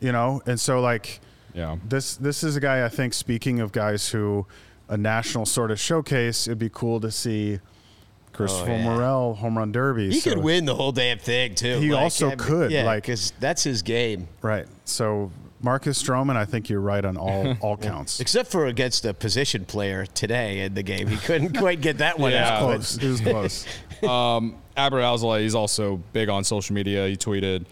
[0.00, 0.40] you know.
[0.46, 1.20] And so like,
[1.54, 1.76] Yeah.
[1.88, 3.14] this this is a guy I think.
[3.14, 4.46] Speaking of guys who
[4.88, 7.60] a national sort of showcase, it'd be cool to see
[8.32, 8.84] Christopher Oh, yeah.
[8.84, 10.10] Morel home run derby.
[10.10, 11.78] He So- could win the whole damn thing too.
[11.80, 14.28] He Like, also I could, yeah, like- because that's his game.
[14.42, 14.66] right.
[14.84, 15.30] So
[15.60, 18.20] Marcus Stroman, I think you're right on all all counts.
[18.20, 22.18] Except for against a position player today in the game, he couldn't quite get that
[22.18, 22.48] one Yeah.
[22.48, 22.60] out.
[22.60, 22.96] but- Close.
[22.98, 23.66] It was close.
[24.08, 27.08] Um, Adbert Alzolay, he's also big on social media.
[27.08, 27.64] He tweeted,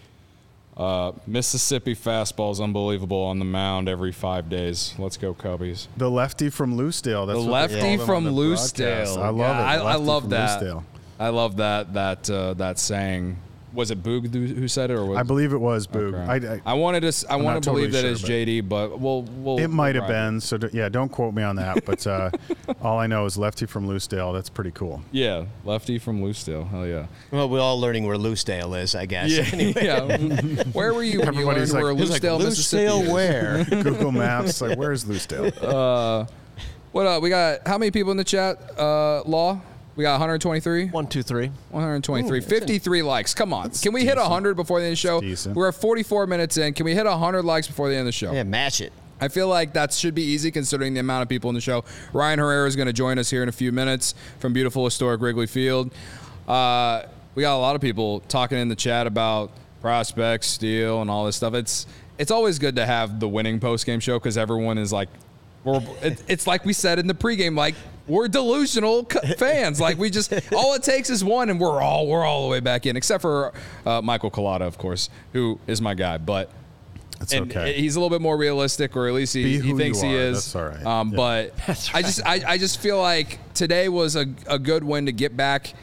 [0.77, 4.93] uh, Mississippi fastball is unbelievable on the mound every five days.
[4.99, 5.87] Let's go, Cubbies.
[5.97, 7.25] The lefty from Lucedale.
[7.25, 8.25] That's the lefty from.
[8.25, 9.17] Lucedale.
[9.17, 9.65] I love Yeah, it.
[9.65, 10.61] I, I love that.
[10.61, 10.83] Lucedale.
[11.19, 13.37] I love that that uh, that saying.
[13.73, 16.13] Was it Boog who who said it, or was I believe it was Boog.
[16.13, 16.47] Okay.
[16.47, 17.07] I, I, I wanted to.
[17.07, 19.23] s- I I'm want not to believe totally that sure, it's JD, but we'll.
[19.23, 20.31] we'll it might we'll have ride it.
[20.31, 20.41] been.
[20.41, 21.83] So d- yeah, don't quote me on that.
[21.85, 22.31] But uh,
[22.81, 24.33] all I know is lefty from Lucedale.
[24.33, 25.01] That's pretty cool.
[25.11, 26.67] Yeah, lefty from Lucedale.
[26.69, 27.07] Hell yeah.
[27.29, 29.31] Well, we're all learning where Lucedale is, I guess.
[29.53, 29.83] Anyway.
[29.83, 30.63] yeah.
[30.71, 31.19] Where were you?
[31.19, 33.65] when you Everybody's learned like- where It's It's like Lucedale, Mississippi Lucedale where?
[33.83, 34.61] Google Maps.
[34.61, 35.51] Like, where's Lucedale?
[36.93, 37.21] What up?
[37.21, 38.57] We got how many people in the chat?
[38.79, 39.59] Uh, Law.
[39.97, 40.89] We got 123.
[40.89, 41.47] One, two, three.
[41.71, 42.39] 123.
[42.41, 43.33] 53 likes.
[43.33, 43.71] Come on.
[43.71, 45.19] Can we hit 100 before the end of the show?
[45.21, 45.55] decent.
[45.55, 46.75] We're at 44 minutes in.
[46.75, 48.31] Can we hit 100 likes before the end of the show?
[48.31, 48.93] Yeah, match it.
[49.19, 51.83] I feel like that should be easy considering the amount of people in the show.
[52.13, 55.19] Ryan Herrera is going to join us here in a few minutes from beautiful historic
[55.19, 55.91] Wrigley Field.
[56.47, 57.01] Uh,
[57.33, 61.25] we got a lot of people talking in the chat about prospects, steel, and all
[61.25, 61.55] this stuff.
[61.55, 61.87] It's
[62.19, 65.09] it's always good to have the winning post game show because everyone is like,
[65.63, 67.75] we're, it, it's like we said in the pregame, like
[68.07, 69.79] we're delusional c- fans.
[69.79, 72.59] Like we just all it takes is one, and we're all we're all the way
[72.59, 73.53] back in, except for
[73.85, 76.51] uh, Michael Collada, of course, who is my guy, but.
[77.19, 77.73] It's and okay.
[77.73, 80.53] he's a little bit more realistic, or at least he, he thinks he is.
[80.53, 80.85] That's all right.
[80.85, 81.15] Um, Yeah.
[81.15, 81.53] But
[81.95, 85.35] I just I, I just feel like today was a, a good win to get
[85.35, 85.73] back,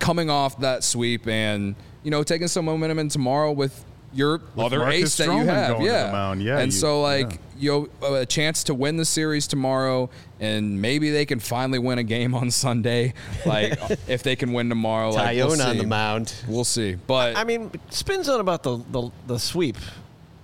[0.00, 4.78] coming off that sweep, and you know taking some momentum in tomorrow with your other
[4.80, 5.68] Marcus ace that you have.
[5.72, 6.06] going to yeah.
[6.06, 6.42] the mound.
[6.42, 7.38] Yeah, And you- so like yeah.
[7.58, 10.10] you know, a chance to win the series tomorrow,
[10.40, 13.14] and maybe they can finally win a game on Sunday.
[13.46, 16.34] Like if they can win tomorrow, like we'll Tyone on the mound.
[16.46, 16.94] We'll see.
[16.94, 19.76] But I mean, spin zone about the, the the sweep.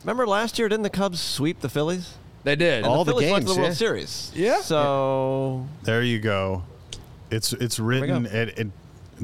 [0.03, 2.15] Remember last year, didn't the Cubs sweep the Phillies?
[2.45, 2.85] they did.
[2.85, 3.77] All the the Phillies went to games, the World yeah.
[3.77, 4.33] Series.
[4.35, 4.61] Yeah.
[4.63, 6.63] So There you go.
[7.31, 8.31] It's it's written go.
[8.31, 8.67] at, at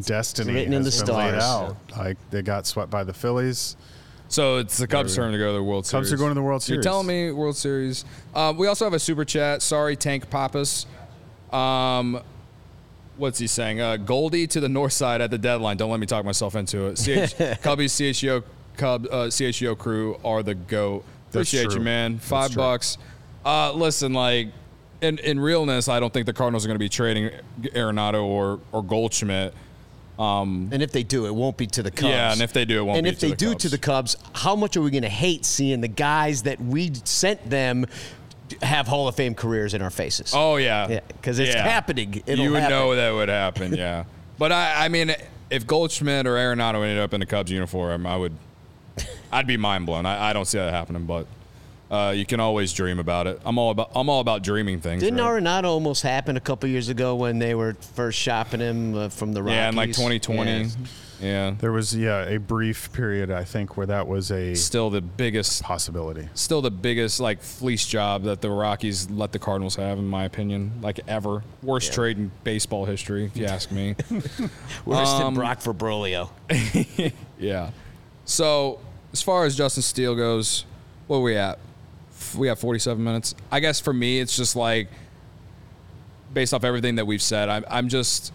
[0.00, 0.50] destiny.
[0.50, 1.42] It's written in the been laid stars.
[1.42, 1.76] out.
[1.96, 3.76] Like they got swept by the Phillies.
[4.34, 6.08] So it's the Cubs' turn to go to the World Series.
[6.08, 6.78] Cubs are going to the World Series.
[6.78, 8.04] You're telling me World Series.
[8.34, 9.62] Um, we also have a super chat.
[9.62, 10.86] Sorry, Tank Pappas.
[11.52, 12.20] Um,
[13.16, 13.80] what's he saying?
[13.80, 15.76] Uh, Goldie to the north side at the deadline.
[15.76, 16.96] Don't let me talk myself into it.
[16.96, 18.42] CH, Cubbies, CHGO,
[18.76, 21.04] Cub, uh, CHGO crew are the goat.
[21.30, 22.18] That's Appreciate you, man.
[22.18, 22.98] Five bucks.
[23.44, 24.48] Uh, listen, like
[25.00, 27.30] in in realness, I don't think the Cardinals are going to be trading
[27.62, 29.54] Arenado or or Goldschmidt.
[30.18, 32.08] Um, and if they do, it won't be to the Cubs.
[32.10, 33.62] Yeah, and if they do, it won't And be if to they the do Cubs.
[33.62, 36.92] to the Cubs, how much are we going to hate seeing the guys that we
[37.04, 37.86] sent them
[38.62, 40.32] have Hall of Fame careers in our faces?
[40.34, 41.62] Oh yeah, Yeah, 'cause it's Yeah.
[41.68, 42.22] happening.
[42.26, 42.76] It'll you would happen.
[42.78, 43.74] know that would happen.
[43.76, 44.04] Yeah,
[44.38, 45.14] but I, I mean,
[45.50, 48.36] if Goldschmidt or Arenado ended up in the Cubs uniform, I would,
[49.32, 50.06] I'd be mind blown.
[50.06, 51.26] I, I don't see that happening, but
[51.90, 53.40] uh, you can always dream about it.
[53.44, 55.02] I'm all about, I'm all about dreaming things.
[55.02, 55.42] Didn't right?
[55.42, 59.32] Arenado almost happen a couple years ago when they were first shopping him uh, from
[59.32, 59.54] the Rockies?
[59.56, 60.50] yeah, in like 2020.
[60.50, 60.68] Yeah.
[61.20, 61.54] Yeah.
[61.58, 65.62] There was yeah a brief period I think where that was a Still the biggest,
[65.62, 66.28] possibility.
[66.34, 70.24] still the biggest like fleece job that the Rockies let the Cardinals have, in my
[70.24, 71.44] opinion, like ever.
[71.62, 73.94] Worst trade in baseball history, if you ask me.
[74.84, 76.30] Worse Um, than Brock for Broglio.
[77.38, 77.70] Yeah.
[78.24, 78.80] So
[79.12, 80.64] as far as Justin Steele goes,
[81.06, 81.58] what are we at?
[82.36, 83.34] We have 47 minutes.
[83.50, 84.88] I guess for me, it's just like
[86.32, 87.48] based off everything that we've said.
[87.48, 88.32] I'm, I'm just,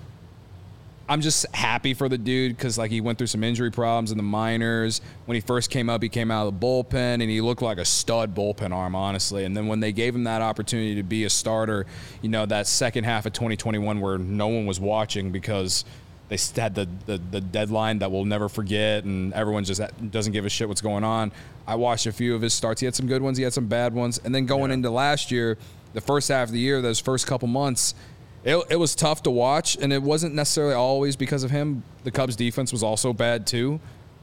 [1.09, 4.17] I'm just happy for the dude because like he went through some injury problems in
[4.17, 5.01] the minors.
[5.25, 7.77] When he first came up, he came out of the bullpen and he looked like
[7.77, 9.43] a stud bullpen arm, honestly.
[9.43, 11.85] And then when they gave him that opportunity to be a starter,
[12.21, 15.83] you know, that second half of 2021 where no one was watching because
[16.29, 20.31] they had the, the, the deadline that we'll never forget and everyone just uh, doesn't
[20.31, 21.31] give a shit what's going on.
[21.67, 22.79] I watched a few of his starts.
[22.81, 24.19] He had some good ones, he had some bad ones.
[24.23, 25.57] And then going into last year,
[25.93, 27.95] the first half of the year, those first couple months,
[28.43, 31.83] it, it was tough to watch, and it wasn't necessarily always because of him.
[32.03, 33.79] The Cubs' defense was also bad too,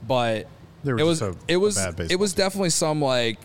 [0.07, 0.47] but
[0.85, 2.45] it was a- it was bad it was team.
[2.45, 3.39] definitely some like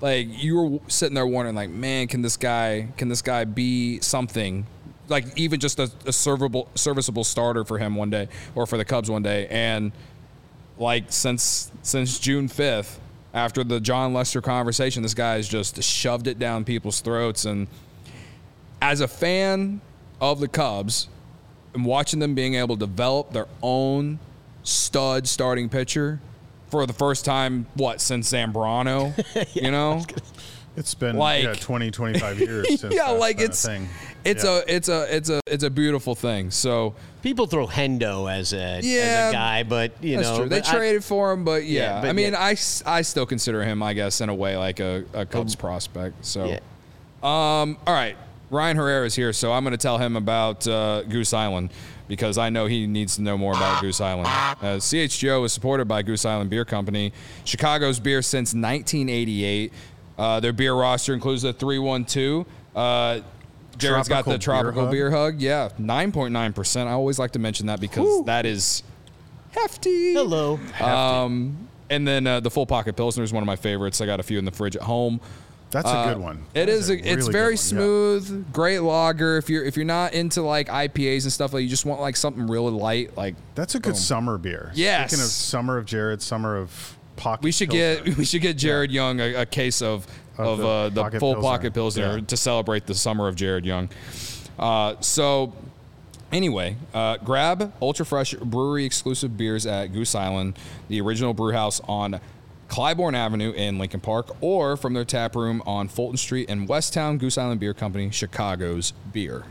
[0.00, 4.00] like you were sitting there wondering like, man, can this guy can this guy be
[4.00, 4.66] something?
[5.08, 8.84] Like even just a, a servable serviceable starter for him one day or for the
[8.84, 9.92] Cubs one day, and
[10.78, 13.00] like since since June fifth,
[13.34, 17.44] after the Jon Lester conversation, this guy has just shoved it down people's throats.
[17.44, 17.66] And
[18.80, 19.80] as a fan
[20.20, 21.08] of the Cubs
[21.74, 24.18] and watching them being able to develop their own
[24.62, 26.20] stud starting pitcher
[26.68, 29.14] for the first time, what since Zambrano,
[29.54, 30.04] you know?
[30.76, 33.88] It's been Like- yeah 20 25 years since yeah, that's like been a it's thing.
[34.24, 34.58] it's Yeah.
[34.58, 36.50] a it's a it's a it's a beautiful thing.
[36.50, 40.48] So People throw Hendo as a, as a guy, but you That's know true.
[40.48, 42.40] They but I- traded for him, but yeah, Yeah, but I mean, yeah.
[42.40, 45.54] I, s- I still consider him, I guess, in a way, like a, a Cubs
[45.54, 46.24] prospect.
[46.26, 46.54] So, yeah.
[47.22, 48.16] um, all right,
[48.50, 51.70] Ryan Herrera is here, so I'm going to tell him about uh, Goose Island
[52.08, 54.26] because I know he needs to know more about Goose Island.
[54.26, 57.12] Uh, CHGO is supported by Goose Island Beer Company,
[57.44, 59.72] Chicago's beer since 1988.
[60.22, 62.46] Uh, their beer roster includes the 312.
[62.76, 63.20] Uh,
[63.76, 65.40] Jared's got the Tropical Beer beer hug.
[65.40, 66.86] Yeah, 9.9%.
[66.86, 68.84] I always like to mention that because that is
[69.50, 70.12] hefty.
[70.12, 70.60] Hello.
[70.80, 74.00] Um, and then uh, the full pocket pilsner is one of my favorites.
[74.00, 75.20] I got a few in the fridge at home.
[75.72, 76.44] That's a good one.
[76.54, 76.88] It is.
[76.88, 77.56] A it's really good very one, yeah.
[77.56, 79.38] smooth, great lager.
[79.38, 82.14] If you're if you're not into like IPAs and stuff, like you just want like
[82.14, 84.70] something really light, like That's a good summer beer.
[84.74, 85.10] Yes.
[85.10, 87.44] Speaking of summer of Jared, summer of pocket.
[87.44, 88.04] We should Pilsner.
[88.04, 90.06] get we should get Jared Young a, a case of
[90.38, 91.48] Of of the uh, the pocket full Pilsner.
[91.50, 92.24] pocket pilsner Yeah.
[92.26, 93.88] to celebrate the summer of Jared Young.
[94.58, 95.52] Uh, so
[96.30, 100.58] anyway, uh, grab ultra fresh brewery exclusive beers at Goose Island,
[100.88, 102.20] the original brew house on
[102.68, 106.94] Clybourn Avenue in Lincoln Park, or from their tap room on Fulton Street in West
[106.94, 107.18] Town.
[107.18, 109.44] Goose Island Beer Company, Chicago's beer.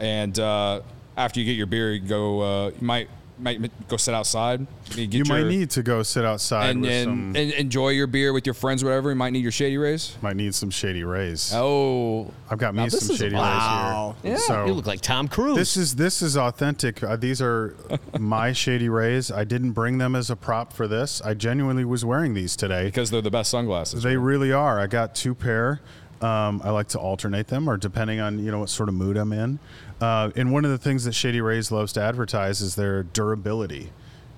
[0.00, 0.80] And uh,
[1.16, 2.40] after you get your beer, you go.
[2.40, 3.08] Uh, you might
[3.42, 4.66] might go sit outside.
[4.94, 7.36] You, get You might your- need to go sit outside and, with and, some.
[7.36, 9.10] and enjoy your beer with your friends, whatever.
[9.10, 10.16] You might need your shady rays.
[10.22, 11.52] might need some shady rays.
[11.54, 14.16] Oh, I've got me Now, some is- shady wow.
[14.22, 14.32] rays here.
[14.32, 15.56] Yeah, So you look like Tom Cruise.
[15.56, 17.02] this is this is authentic.
[17.02, 17.74] Uh, these are
[18.18, 19.30] my shady rays.
[19.30, 21.20] I didn't bring them as a prop for this.
[21.22, 22.84] I genuinely was wearing these today.
[22.86, 24.02] because they're the best sunglasses.
[24.02, 24.80] They really are.
[24.80, 25.80] I got two pair.
[26.20, 29.16] Um, I like to alternate them, or depending on you know what sort of mood
[29.16, 29.58] I'm in.
[30.00, 33.90] Uh, and one of the things that Shady Rays loves to advertise is their durability,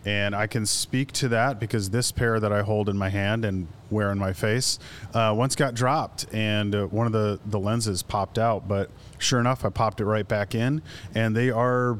[0.04, 3.44] and I can speak to that because this pair that I hold in my hand
[3.44, 4.78] and wear on my face
[5.12, 8.68] uh, once got dropped, and uh, one of the the lenses popped out.
[8.68, 10.82] But sure enough, I popped it right back in,
[11.14, 11.98] and they are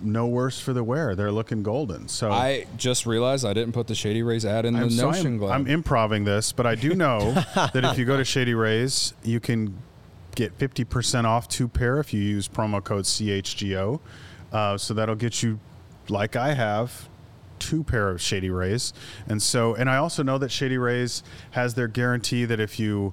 [0.00, 1.14] no worse for the wear.
[1.14, 2.08] They're looking golden.
[2.08, 5.10] So I just realized I didn't put the shady rays ad in the I'm, so
[5.10, 5.50] Notion I'm.
[5.50, 9.40] I'm improving this, but I do know that if you go to Shady Rays, you
[9.40, 9.76] can
[10.34, 14.00] get 50% off two pair if you use promo code CHGO.
[14.52, 15.58] Uh, so that'll get you,
[16.08, 17.08] like I have,
[17.58, 18.92] two pair of Shady Rays.
[19.26, 21.22] And so, and I also know that Shady Rays
[21.52, 23.12] has their guarantee that if you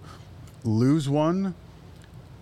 [0.63, 1.55] lose one,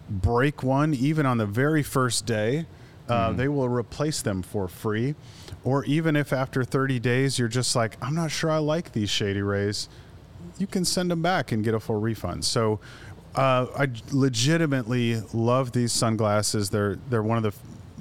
[0.10, 2.66] break one, even on the very first day,
[3.14, 5.16] uh, they will replace them for free.
[5.64, 9.10] Or even if after 30 days you're just like, I'm not sure I like these
[9.10, 9.88] Shady Rays,
[10.58, 12.44] you can send them back and get a full refund.
[12.44, 12.80] So
[13.36, 16.70] uh, I legitimately love these sunglasses.
[16.70, 17.54] They're they're one of the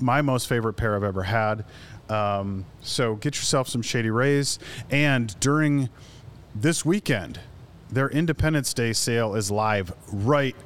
[0.02, 1.64] my most favorite pair I've ever had.
[2.08, 4.58] Um, so get yourself some Shady Rays.
[4.90, 5.88] And during
[6.54, 7.40] this weekend,
[7.90, 10.56] their Independence Day sale is live right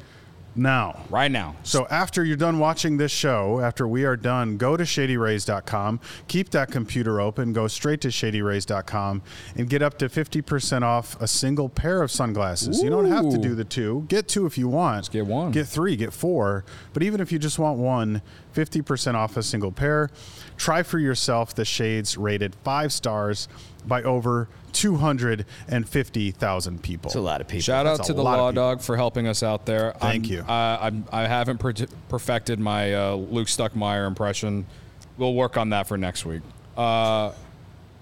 [0.57, 1.04] now.
[1.11, 1.57] right now.
[1.62, 6.50] So after you're done watching this show, after we are done, go to shadyrays.com, keep
[6.50, 9.22] that computer open, go straight to shadyrays.com
[9.57, 12.82] and get up to 50% off a single pair of sunglasses.
[12.82, 14.04] You don't have to do the two.
[14.09, 15.11] Get two if you want.
[15.11, 15.50] get one.
[15.52, 16.64] Get three, get four.
[16.92, 18.22] But even if you just want one,
[18.57, 20.09] 50% off a single pair.
[20.57, 23.46] Try for yourself the shades rated 5 stars
[23.86, 27.09] by over 250,000 people.
[27.09, 27.62] It's a lot of people.
[27.62, 28.50] Shout out to the Law.
[28.52, 29.92] Dog for helping us out there.
[30.00, 30.40] Thank I'm- you.
[30.40, 31.74] Uh, I'm, I haven't per-
[32.09, 34.66] perfected my uh, Luke Stuckmeyer impression.
[35.18, 36.42] We'll work on that for next week.
[36.76, 37.34] Uh, all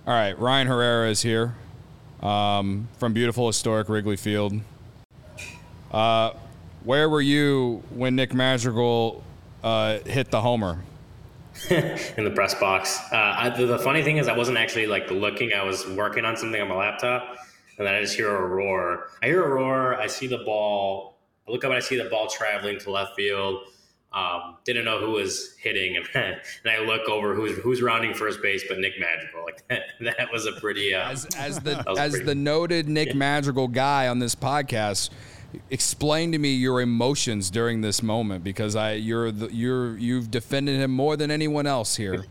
[0.06, 1.54] right, Ryan Herrera is here
[2.22, 4.60] um, from beautiful historic Wrigley Field.
[5.90, 6.32] Uh,
[6.82, 9.22] where were you when Nick Madrigal
[9.64, 10.82] uh, hit the homer?
[11.70, 12.98] in the press box.
[13.12, 15.52] Uh, I, the, the funny thing is, I wasn't actually like looking.
[15.52, 17.36] I was working on something on my laptop,
[17.78, 19.08] and then I just hear a roar.
[19.22, 19.94] I hear a roar.
[19.94, 21.16] I see the ball.
[21.46, 23.68] I look up and I see the ball traveling to left field.
[24.12, 28.42] Um, didn't know who was hitting, and, and I look over who's who's rounding first
[28.42, 29.44] base, but Nick Madrigal.
[29.44, 29.82] Like that,
[30.18, 30.92] that was a pretty.
[30.92, 35.10] Uh, as as the as pretty- the noted Nick Madrigal guy on this podcast,
[35.70, 40.80] explain to me your emotions during this moment because I you're the, you're you've defended
[40.80, 42.24] him more than anyone else here.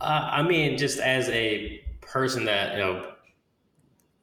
[0.00, 3.12] Uh, I mean, just as a person that you know,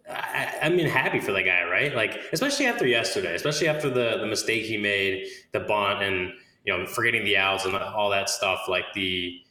[0.10, 1.95] I, I mean, happy for the guy, right?
[1.95, 6.34] Like, especially after yesterday, especially after the the mistake he made, the bunt, and
[6.66, 8.62] you know, forgetting the outs and all that stuff.
[8.68, 9.41] Like the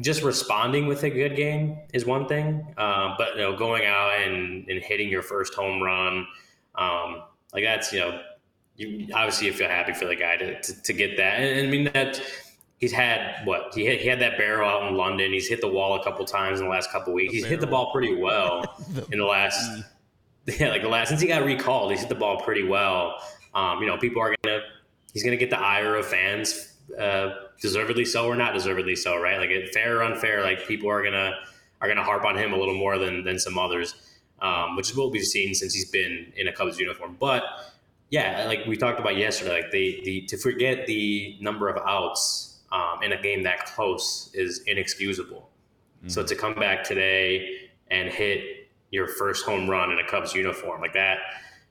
[0.00, 4.12] just responding with a good game is one thing, um, but you know, going out
[4.18, 6.26] and and hitting your first home run,
[6.74, 7.22] um,
[7.52, 8.20] like that's you know,
[8.76, 11.68] you obviously you feel happy for the guy to to, to get that, and, and
[11.68, 12.20] I mean that
[12.78, 15.32] he's had what he had, he had that barrel out in London.
[15.32, 17.32] He's hit the wall a couple times in the last couple weeks.
[17.32, 18.64] he's hit the ball pretty well
[19.12, 19.84] in the last
[20.46, 21.90] yeah, like the last since he got recalled.
[21.90, 23.18] He's hit the ball pretty well.
[23.54, 24.60] Um, you know, people are gonna
[25.12, 29.38] he's gonna get the ire of fans, uh, deservedly so or not deservedly so, right?
[29.38, 31.34] Like it, fair or unfair, like people are gonna
[31.80, 33.94] are gonna harp on him a little more than than some others,
[34.42, 37.16] um, which is what we've seen since he's been in a Cubs uniform.
[37.18, 37.44] But
[38.10, 42.60] yeah, like we talked about yesterday, like the the to forget the number of outs
[42.70, 45.48] um, in a game that close is inexcusable.
[46.08, 50.80] So to come back today and hit your first home run in a Cubs uniform
[50.80, 51.18] like that,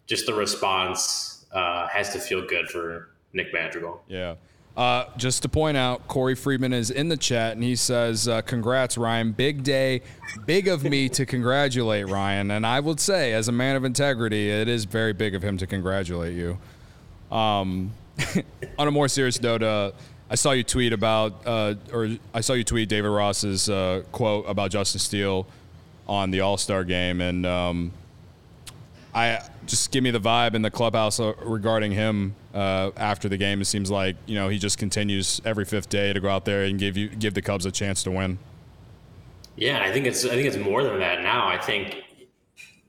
[0.07, 4.01] just the response uh, has to feel good for Nick Madrigal.
[4.07, 4.35] Yeah.
[4.75, 8.41] Uh, just to point out, Corey Friedman is in the chat and he says, uh,
[8.41, 9.33] "Congrats, Ryan!
[9.33, 10.01] Big day,
[10.45, 14.49] big of me to congratulate Ryan." And I would say, as a man of integrity,
[14.49, 16.57] it is very big of him to congratulate you.
[17.35, 17.91] Um,
[18.77, 19.91] on a more serious note, uh,
[20.29, 24.45] I saw you tweet about, uh, or I saw you tweet David Ross's uh, quote
[24.47, 25.45] about Justin Steele
[26.07, 27.91] on the All Star game, and um,
[29.13, 33.37] I just give me the vibe in the clubhouse uh, regarding him uh, after the
[33.37, 33.61] game.
[33.61, 36.63] It seems like you know he just continues every fifth day to go out there
[36.63, 38.39] and give you give the Cubs a chance to win.
[39.55, 41.47] Yeah, I think it's I think it's more than that now.
[41.47, 41.97] I think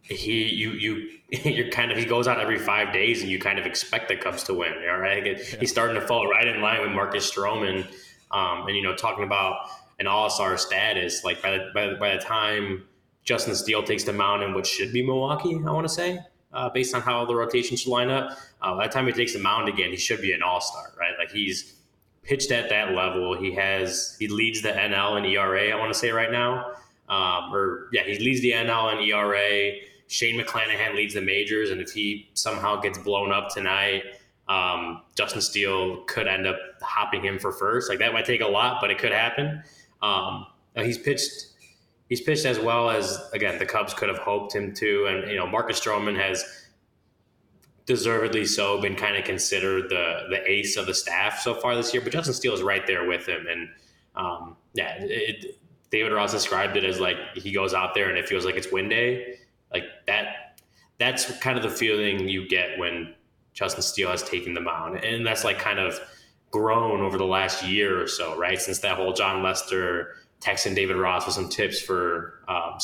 [0.03, 1.09] he you you
[1.45, 4.17] you're kind of he goes out every five days and you kind of expect the
[4.17, 4.73] Cubs to win.
[4.91, 5.35] All right, yeah.
[5.59, 7.87] he's starting to fall right in line with Marcus Stroman,
[8.31, 9.69] um, and you know talking about
[9.99, 11.25] an All Star status.
[11.25, 12.85] Like by the, by the, by the time
[13.25, 16.19] Justin Steele takes the mound in what should be Milwaukee, I want to say,
[16.53, 18.37] uh, based on how the rotation should line up.
[18.61, 20.93] Uh, by the time he takes the mound again, he should be an All Star,
[20.99, 21.13] right?
[21.19, 21.75] Like he's
[22.23, 23.37] pitched at that level.
[23.37, 25.71] He has he leads the NL and ERA.
[25.71, 26.73] I want to say right now,
[27.09, 29.73] um, or yeah, he leads the NL and ERA.
[30.09, 34.03] Shane McClanahan leads the majors, and if he somehow gets blown up tonight,
[34.49, 37.89] um, Justin Steele could end up hopping him for first.
[37.89, 39.63] Like that might take a lot, but it could happen.
[40.03, 40.47] Um,
[40.77, 41.47] he's pitched.
[42.13, 45.39] He's pitched as well as again the Cubs could have hoped him to, and you
[45.39, 46.45] know Marcus Stroman has
[47.87, 51.95] deservedly so been kind of considered the the ace of the staff so far this
[51.95, 52.03] year.
[52.03, 53.71] But Justin Steele is right there with him, and
[54.15, 55.59] um, yeah, it,
[55.91, 58.71] David Ross described it as like he goes out there and it feels like it's
[58.71, 59.39] win day,
[59.73, 60.61] like that.
[60.99, 63.15] That's kind of the feeling you get when
[63.55, 65.99] Justin Steele has taken the mound, and that's like kind of
[66.51, 68.61] grown over the last year or so, right?
[68.61, 72.79] Since that whole Jon Lester texting David Ross with some tips for um.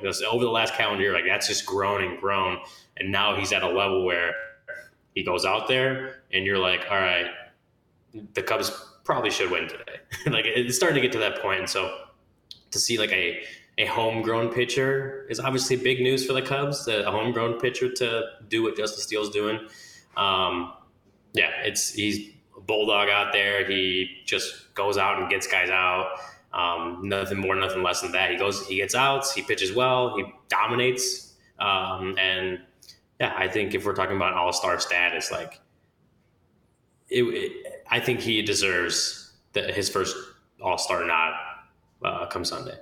[0.00, 2.58] Because over the last calendar year, like that's just grown and grown.
[2.96, 4.34] And now he's at a level where
[5.14, 7.26] he goes out there and you're like, all right,
[8.34, 8.70] the Cubs
[9.04, 10.00] probably should win today.
[10.26, 11.60] like it's starting to get to that point.
[11.60, 11.96] And so
[12.70, 13.42] to see like a,
[13.78, 18.62] a homegrown pitcher is obviously big news for the Cubs, a homegrown pitcher to do
[18.62, 19.60] what Justin Steele's doing.
[20.16, 20.72] Um,
[21.34, 23.64] yeah, it's, he's a bulldog out there.
[23.64, 26.08] He just goes out and gets guys out.
[26.52, 28.30] Um, nothing more, nothing less than that.
[28.30, 32.60] He goes, he gets outs, he pitches well, he dominates, um, and
[33.20, 35.60] yeah, I think if we're talking about all star status, like
[37.08, 40.16] it, it, I think he deserves the, his first
[40.62, 41.34] all star nod
[42.04, 42.78] uh, come Sunday.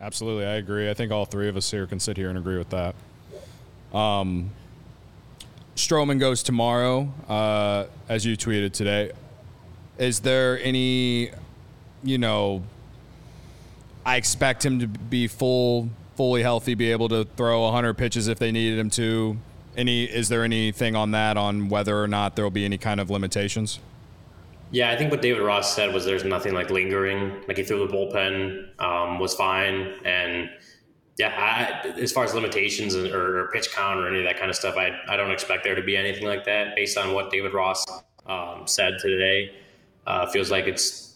[0.00, 0.88] Absolutely, I agree.
[0.90, 2.94] I think all three of us here can sit here and agree with that.
[3.96, 4.50] Um,
[5.74, 9.12] Stroman goes tomorrow, uh, as you tweeted today.
[9.98, 11.30] Is there any,
[12.04, 12.62] you know,
[14.08, 18.38] I expect him to be full, fully healthy, be able to throw 100 pitches if
[18.38, 19.36] they needed him to.
[19.76, 23.00] Any is there anything on that on whether or not there will be any kind
[23.00, 23.80] of limitations?
[24.70, 27.44] Yeah, I think what David Ross said was there's nothing like lingering.
[27.46, 30.48] Like he threw the bullpen um, was fine, and
[31.18, 34.48] yeah, I, as far as limitations or, or, pitch count or any of that kind
[34.48, 37.30] of stuff, I I don't expect there to be anything like that based on what
[37.30, 37.84] David Ross
[38.26, 39.54] um, said today.
[40.06, 41.07] Uh, feels like it's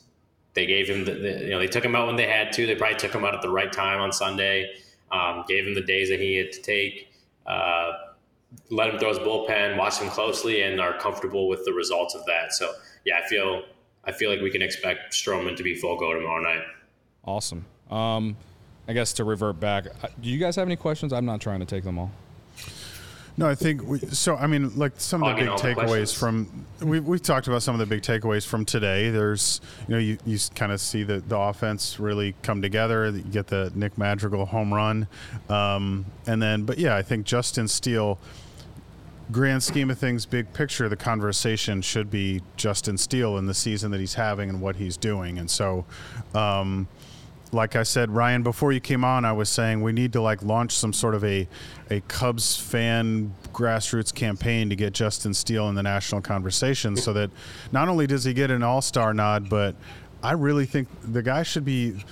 [0.55, 2.67] they gave him the, the, you know they took him out when they had to.
[2.67, 4.75] They probably took him out at the right time on Sunday.
[5.11, 7.13] Um, gave him the days that he had to take.
[7.47, 7.93] Uh,
[8.71, 12.25] let him throw his bullpen, watch him closely, and are comfortable with the results of
[12.27, 12.53] that.
[12.53, 12.73] So
[13.05, 13.63] yeah, I feel
[14.05, 16.63] I feel like we can expect Stroman to be full go tomorrow night.
[17.25, 17.65] Awesome.
[17.91, 18.37] Um,
[18.89, 21.13] I guess to revert back, uh, do you guys have any questions?
[21.13, 22.11] I'm not trying to take them all.
[23.37, 24.37] No, I think we, so.
[24.37, 27.79] I mean, like some of the big takeaways from we we talked about some of
[27.79, 29.11] the big takeaways from today.
[29.11, 33.09] There's you know you, you kind of see the the offense really come together.
[33.09, 35.09] You get the Nick Madrigal home run,
[35.49, 38.19] um, and then but yeah, I think Justin Steele
[39.31, 43.91] grand scheme of things, big picture, the conversation should be Justin Steele and the season
[43.91, 45.39] that he's having and what he's doing.
[45.39, 45.85] And so,
[46.35, 46.87] um,
[47.53, 50.43] like I said, Ryan, before you came on, I was saying we need to like
[50.43, 51.47] launch some sort of a
[51.91, 57.31] a Cubs fan grassroots campaign to get Justin Steele in the national conversation, so that
[57.71, 59.75] not only does he get an All Star nod, but
[60.23, 62.03] I really think the guy should be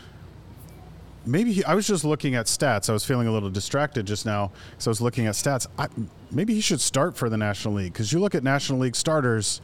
[1.24, 2.90] maybe he, I was just looking at stats.
[2.90, 5.66] I was feeling a little distracted just now so I was looking at stats.
[5.78, 5.88] I,
[6.30, 9.60] maybe he should start for the National League because you look at National League starters.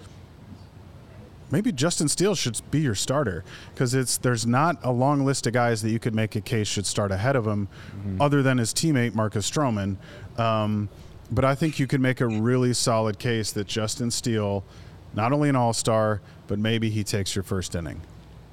[1.50, 5.52] Maybe Justin Steele should be your starter because it's there's not a long list of
[5.52, 8.20] guys that you could make a case should start ahead of him, mm-hmm.
[8.20, 9.96] other than his teammate Marcus Stroman.
[10.38, 10.88] Um,
[11.30, 14.64] but I think you could make a really solid case that Justin Steele,
[15.14, 18.00] not only an All Star, but maybe he takes your first inning.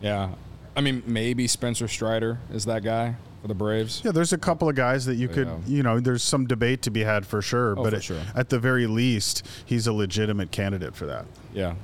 [0.02, 0.30] Yeah,
[0.76, 4.02] I mean, maybe Spencer Strider is that guy for the Braves.
[4.04, 5.58] Yeah, there's a couple of guys that you could, yeah.
[5.66, 8.22] you know, there's some debate to be had for sure, oh, but for sure.
[8.36, 11.26] at the very least, he's a legitimate candidate for that.
[11.54, 11.76] Yeah,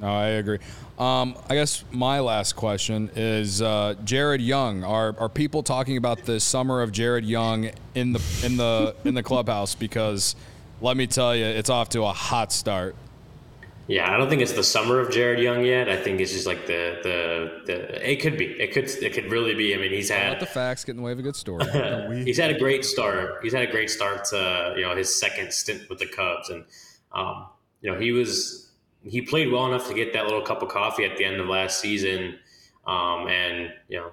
[0.00, 0.58] no, I agree.
[0.98, 4.84] Um, I guess my last question is uh, Jared Young.
[4.84, 9.14] Are are people talking about the summer of Jared Young in the in the in
[9.14, 9.74] the clubhouse?
[9.74, 10.34] Because
[10.80, 12.96] let me tell you, it's off to a hot start.
[13.88, 15.88] Yeah, I don't think it's the summer of Jared Young yet.
[15.88, 18.10] I think it's just like the the the.
[18.10, 18.44] It could be.
[18.44, 18.84] It could.
[18.84, 19.74] It could really be.
[19.74, 21.64] I mean, he's Let had the facts get in the way of a good story.
[22.24, 23.38] he's had a great start.
[23.42, 26.64] He's had a great start to you know his second stint with the Cubs, and
[27.12, 27.46] um,
[27.80, 28.67] you know he was
[29.02, 31.46] he played well enough to get that little cup of coffee at the end of
[31.46, 32.38] last season,
[32.86, 34.10] um, and you know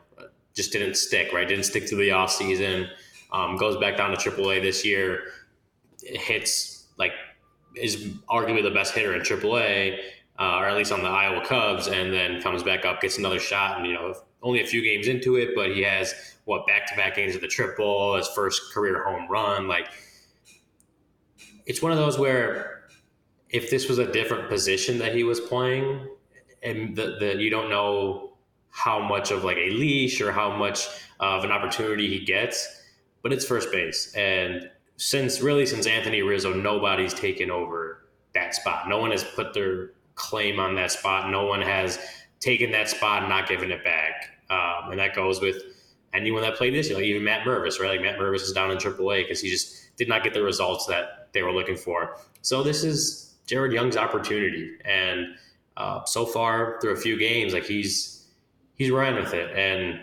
[0.56, 1.34] just didn't stick.
[1.34, 2.88] Right, didn't stick to the off season.
[3.32, 5.24] Um, goes back down to AAA this year.
[6.02, 7.14] Hits like
[7.76, 10.00] is arguably the best hitter in AAA,
[10.40, 13.40] uh, or at least on the Iowa Cubs, and then comes back up, gets another
[13.40, 16.88] shot, and you know only a few games into it, but he has what back
[16.88, 19.68] to back games of the triple, his first career home run.
[19.68, 19.88] Like
[21.66, 22.75] it's one of those where
[23.50, 26.08] if this was a different position that he was playing,
[26.64, 28.34] and the, the you don't know
[28.72, 30.88] how much of like a leash or how much
[31.20, 32.84] of an opportunity he gets,
[33.22, 38.88] but it's first base and since really since Anthony Rizzo, nobody's taken over that spot.
[38.88, 41.30] No one has put their claim on that spot.
[41.30, 42.00] No one has
[42.40, 44.30] taken that spot and not given it back.
[44.50, 45.62] Um, and that goes with
[46.14, 47.90] anyone that played this year, like even Matt Mervis, right?
[47.90, 50.86] Like Matt Mervis is down in AAA because he just did not get the results
[50.86, 52.18] that they were looking for.
[52.42, 55.36] So this is Jared Young's opportunity, and
[55.78, 58.28] uh, so far through a few games, like he's
[58.76, 60.00] he's running with it, and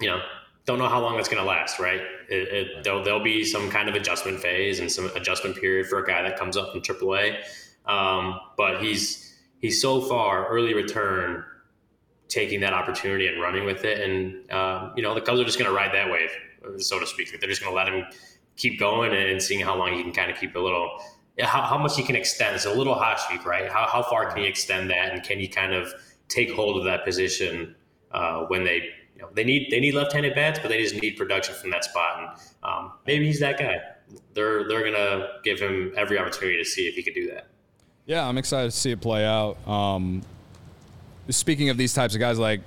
[0.00, 0.20] you know
[0.68, 2.02] don't know how long that's going to last, right?
[2.28, 5.98] It, it, there'll, there'll, be some kind of adjustment phase and some adjustment period for
[5.98, 7.38] a guy that comes up from AAA.
[7.86, 11.42] Um, but he's he's so far early return,
[12.28, 15.58] taking that opportunity and running with it, and uh, you know the Cubs are just
[15.58, 16.30] going to ride that wave,
[16.82, 17.34] so to speak.
[17.40, 18.04] They're just going to let him
[18.56, 21.00] keep going and seeing how long he can kind of keep a little,
[21.46, 22.56] how, how much he can extend.
[22.56, 23.70] It's a little hot streak, right?
[23.70, 25.92] How how far can he extend that, and can he kind of
[26.28, 27.74] take hold of that position
[28.12, 31.16] uh, when they you know, they need they need left-handed bats, but they just need
[31.16, 32.18] production from that spot.
[32.18, 32.28] And
[32.62, 33.80] um, maybe he's that guy.
[34.34, 37.48] They're they're gonna give him every opportunity to see if he could do that.
[38.06, 39.56] Yeah, I'm excited to see it play out.
[39.68, 40.22] Um,
[41.28, 42.60] speaking of these types of guys, like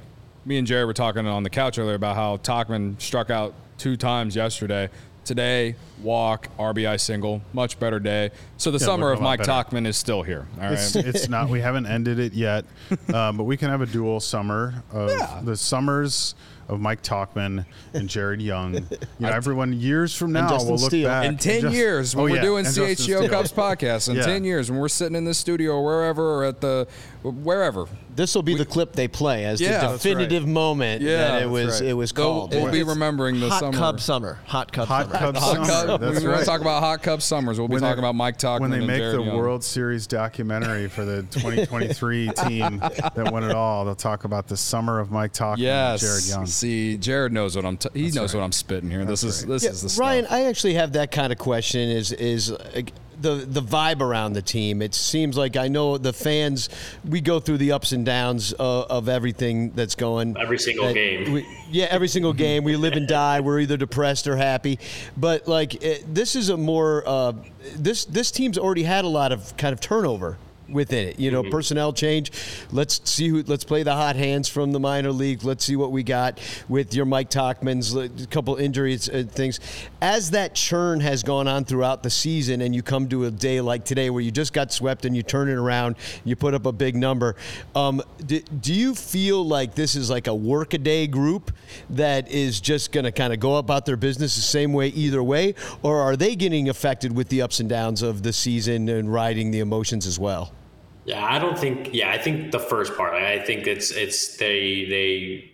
[0.46, 3.96] me and Jerry were talking on the couch earlier about how Tauchman struck out two
[3.96, 4.90] times yesterday.
[5.24, 8.32] Today, walk, RBI single, much better day.
[8.58, 9.52] So the Yeah, summer of Mike better.
[9.52, 10.48] Tauchman is still here.
[10.58, 10.74] All right.
[10.74, 11.48] It's, it's not.
[11.50, 12.66] We haven't ended it yet,
[13.14, 16.34] um, but we can have a dual summer of the summers
[16.68, 18.74] of Mike Tauchman and Jared Young.
[18.76, 18.82] You
[19.20, 21.08] know, everyone years from now Justin will look Steele.
[21.10, 23.30] back in 10 Just- years when oh, we're yeah, doing and Justin CHGO Steele.
[23.30, 24.26] Cubs podcast, in Yeah.
[24.26, 26.88] 10 years when we're sitting in the studio or wherever or at the
[27.24, 27.86] wherever,
[28.16, 31.42] This will be the clip they play as Yeah, the that's definitive moment Yeah, that
[31.44, 31.90] it was right.
[31.90, 32.54] it was they'll, called.
[32.54, 33.78] we'll be remembering the hot summer.
[33.78, 34.40] Cub summer.
[34.48, 35.18] Hot Cub Hot summer.
[35.20, 35.66] Cub Hot summer.
[35.88, 36.02] Cub.
[36.02, 36.40] That's we want right.
[36.42, 37.58] to talk about Hot Cub summers.
[37.60, 39.38] We'll be When talking they- about Mike Tauchman when they and make Jared the Young.
[39.38, 43.86] World Series documentary for the 2023 team that won it all.
[43.86, 46.02] They'll talk about the summer of Mike Tauchman Yes.
[46.04, 46.46] and Jared Young.
[46.48, 47.78] See, Jared knows what I'm.
[47.78, 49.06] T- he knows what I'm spitting here.
[49.06, 50.00] this is this Yeah, is the stuff.
[50.02, 51.90] Ryan, I actually have that kind of question.
[51.90, 52.82] Is is uh,
[53.22, 54.82] the the vibe around the team?
[54.82, 56.70] It seems like I know the fans.
[57.08, 60.36] We go through the ups and downs of, of everything that's going.
[60.38, 61.32] Every single that game.
[61.32, 62.64] we- yeah, every single game.
[62.64, 63.40] We live and die.
[63.40, 64.80] We're either depressed or happy.
[65.16, 67.34] But like it, this is a more uh,
[67.76, 70.38] this this team's already had a lot of kind of turnover
[70.72, 71.20] within it.
[71.20, 72.32] You know, personnel change.
[72.72, 73.44] Let's see who.
[73.44, 75.44] Let's play the hot hands from the minor league.
[75.44, 79.60] Let's see what we got with your Mike Tauchman's a couple injuries and things.
[80.02, 83.62] As that churn has gone on throughout the season, and you come to a day
[83.62, 86.66] like today where you just got swept and you turn it around, you put up
[86.66, 87.36] a big number.
[87.76, 91.52] Um, do, do you feel like this is like a workaday group
[91.90, 95.22] that is just going to kind of go about their business the same way either
[95.24, 99.12] way, or are they getting affected with the ups and downs of the season and
[99.12, 100.52] riding the emotions as well?
[101.06, 101.90] Yeah, I don't think.
[101.94, 103.14] Yeah, I think the first part.
[103.14, 105.52] I think it's it's they they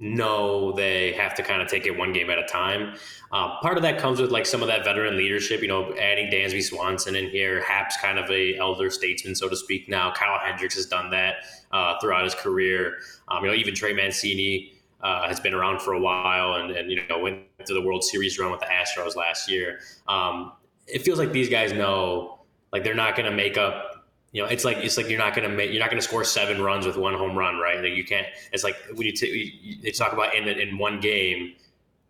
[0.00, 2.94] know they have to kind of take it one game at a time.
[3.30, 5.62] Uh, part of that comes with like some of that veteran leadership.
[5.62, 7.62] You know, adding Dansby Swanson in here.
[7.62, 9.88] Hap's kind of a elder statesman, so to speak.
[9.88, 11.36] Now, Kyle Hendricks has done that
[11.70, 12.98] uh, throughout his career.
[13.28, 14.72] Um, you know, even Trey Mancini.
[15.00, 18.02] Uh, has been around for a while and, and you know went to the World
[18.02, 19.78] Series run with the Astros last year.
[20.08, 20.50] Um,
[20.88, 22.40] it feels like these guys know
[22.72, 23.87] like they're not going to make up
[24.32, 26.60] you know, it's like it's like you're not gonna make you're not gonna score seven
[26.60, 27.82] runs with one home run, right?
[27.82, 28.26] Like you can't.
[28.52, 31.54] It's like when you, t- they talk about in in one game,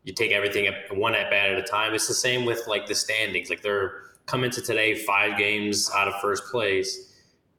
[0.03, 1.95] you take everything at one at bat at a time.
[1.95, 3.51] It's the same with like the standings.
[3.51, 7.15] Like they're coming to today five games out of first place.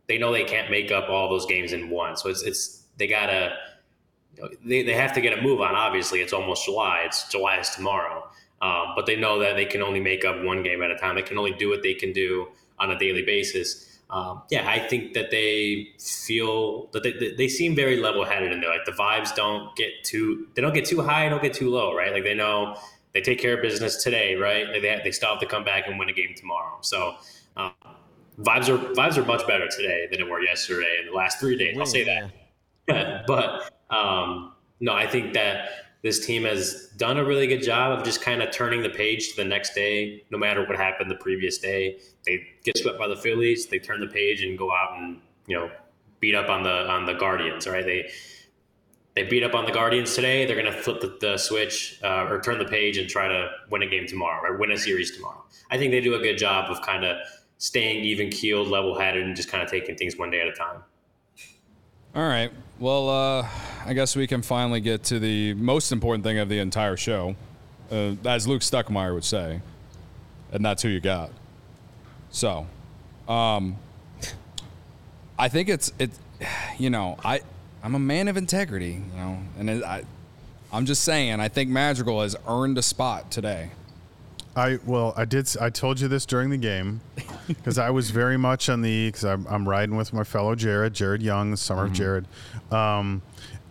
[0.08, 3.08] They know they can't make up all those games in one, so it's it's they
[3.08, 3.56] gotta.
[4.36, 5.76] You know, they, they have to get a move on.
[5.76, 7.04] Obviously, it's almost July.
[7.06, 8.30] It's July is tomorrow,
[8.62, 11.16] um, but they know that they can only make up one game at a time.
[11.16, 14.80] They can only do what they can do on a daily basis um, yeah, I
[14.80, 18.70] think that they feel that they, they- seem very level headed in there.
[18.70, 21.70] Like the vibes don't get too they don't get too high, and don't get too
[21.70, 22.12] low, right?
[22.14, 22.76] Like they know
[23.14, 24.68] they take care of business today, right?
[24.72, 26.78] They they, they still have to come back and win a game tomorrow.
[26.82, 27.16] So.
[27.58, 27.74] Um,
[28.40, 31.58] vibes are vibes are much better today than they were yesterday and the last three
[31.58, 31.78] days.
[31.78, 33.26] I'll say that.
[33.28, 35.70] but um, no, I think that
[36.02, 39.32] this team has done a really good job of just kind of turning the page
[39.32, 42.00] to the next day, no matter what happened the previous day.
[42.26, 45.58] They get swept by the Phillies, they turn the page and go out and you
[45.58, 45.70] know
[46.20, 47.68] beat up on the on the Guardians.
[47.68, 47.86] Right?
[47.86, 48.10] They
[49.16, 50.46] they beat up on the Guardians today.
[50.46, 53.50] They're going to flip the, the switch uh, or turn the page and try to
[53.70, 55.44] win a game tomorrow or win a series tomorrow.
[55.70, 57.18] I think they do a good job of kind of
[57.58, 60.54] staying even keeled, level headed, and just kind of taking things one day at a
[60.54, 60.84] time.
[62.16, 62.52] All right.
[62.80, 63.48] Well, uh,
[63.86, 67.36] I guess we can finally get to the most important thing of the entire show,
[67.92, 69.60] uh, as Luke Stuckmeyer would say,
[70.54, 71.30] and that's who you got.
[72.32, 72.68] So,
[73.28, 73.76] um,
[75.38, 76.12] I think it's it.
[76.78, 77.42] You know, I
[77.84, 79.02] I'm a man of integrity.
[79.12, 80.04] You know, and it, I
[80.72, 81.42] I'm just saying.
[81.42, 83.72] I think Madrigal has earned a spot today.
[84.60, 85.56] I well, I did.
[85.60, 87.00] I told you this during the game
[87.48, 90.94] because I was very much on the because I'm, I'm riding with my fellow Jared,
[90.94, 92.28] Jared Young, the summer of Jared,
[92.70, 93.22] um,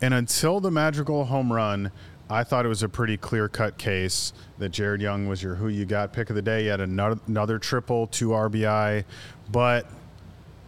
[0.01, 1.93] and until the Madrigal home run,
[2.30, 5.68] I thought it was a pretty clear cut case that Jared Young was your who
[5.68, 6.62] you got pick of the day.
[6.62, 9.05] He had another, another triple, two RBI,
[9.53, 9.91] but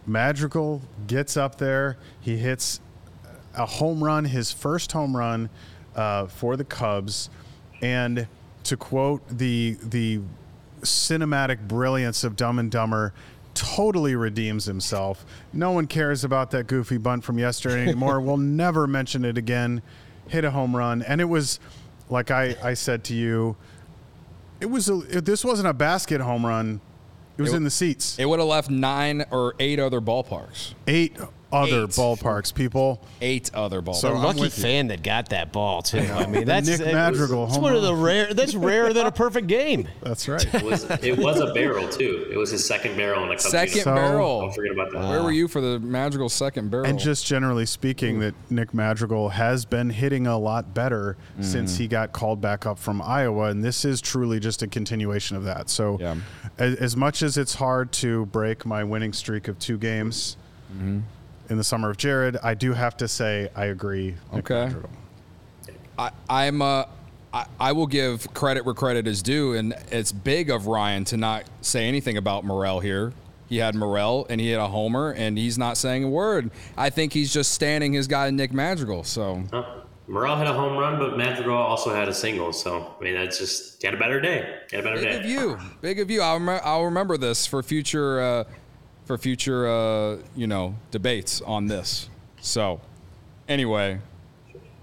[0.05, 1.97] Madrigal gets up there.
[2.19, 2.79] He hits
[3.55, 5.49] a home run, his first home run
[5.95, 7.31] uh, for the Cubs,
[7.81, 8.27] and
[8.63, 10.21] to quote the the
[10.81, 13.13] cinematic brilliance of Dumb and Dumber,
[13.53, 15.25] totally redeems himself.
[15.53, 18.19] No one cares about that goofy bunt from yesterday anymore.
[18.21, 19.81] we'll never mention it again.
[20.27, 21.59] Hit a home run, and it was
[22.09, 23.55] like I, I said to you.
[24.59, 26.81] It was a, this wasn't a basket home run.
[27.37, 28.17] It was It- in the seats.
[28.19, 30.73] It would have left nine or eight other ballparks.
[30.87, 31.17] Eight
[31.51, 31.89] other Eight.
[31.89, 33.01] ballparks, people.
[33.21, 33.95] Eight other ballparks.
[33.95, 34.63] So I'm Lucky with you.
[34.63, 35.99] fan that got that ball too.
[35.99, 38.33] I mean, The that's Nick it- Madrigal It's one of the rare.
[38.33, 39.87] That's rarer than a perfect game.
[40.01, 40.45] That's right.
[40.53, 42.27] It was it was a barrel too.
[42.31, 43.83] It was his second barrel in a Cubs Second season.
[43.83, 44.41] So- barrel.
[44.41, 45.09] Don't forget about that.
[45.09, 46.85] Where were you for the Madrigal second barrel?
[46.87, 51.43] And just generally speaking, that Nick Madrigal has been hitting a lot better Mm-hmm.
[51.43, 55.35] since he got called back up from Iowa, and this is truly just a continuation
[55.37, 55.69] of that.
[55.69, 56.15] So, Yeah.
[56.57, 60.37] as, as much as it's hard to break my winning streak of two games
[60.75, 60.99] Mm-hmm.
[61.51, 64.15] In the summer of Jared, I do have to say I agree.
[64.33, 64.65] Nick Okay.
[64.67, 64.89] Madrigal.
[65.99, 66.85] I, I'm uh,
[67.33, 71.17] I, I will give credit where credit is due, and it's big of Ryan to
[71.17, 73.11] not say anything about Morel here.
[73.49, 76.51] He had Morel and he had a homer, and he's not saying a word.
[76.77, 79.03] I think he's just standing his guy Nick Madrigal.
[79.03, 79.65] So Huh.
[80.07, 82.53] Morel had a home run, but Madrigal also had a single.
[82.53, 84.57] So I mean, that's just he had a better day.
[84.69, 85.19] He had a better big day.
[85.19, 86.21] of you, big of you.
[86.21, 88.43] I'll, rem- I'll remember this for future uh,
[89.11, 92.09] for future uh, you know debates on this.
[92.39, 92.79] So
[93.49, 93.99] anyway,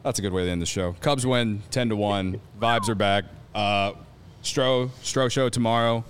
[0.02, 0.92] that's a good way to end the show.
[1.00, 2.38] Cubs win ten to one.
[2.60, 3.24] Vibes are back.
[3.54, 3.92] Uh,
[4.42, 6.04] Stro Stro show tomorrow.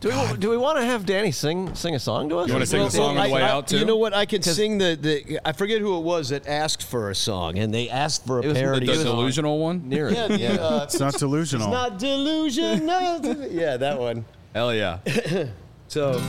[0.00, 2.46] Do we, do we want to have Danny sing sing a song to us?
[2.48, 3.78] You wanna sing the song on the way I- out, too?
[3.78, 4.14] You know what?
[4.14, 5.40] I can sing the, the.
[5.46, 8.42] I forget who it was that asked for a song, and they asked for a
[8.42, 8.86] It was the- parody.
[8.86, 9.16] The was song.
[9.16, 9.88] delusional one.
[9.90, 10.14] Near it.
[10.14, 11.66] Yeah, the, uh, It's not delusional.
[11.66, 13.46] It's not delusional.
[13.50, 14.24] Yeah, that one.
[14.54, 15.00] Hell yeah.
[15.88, 16.20] So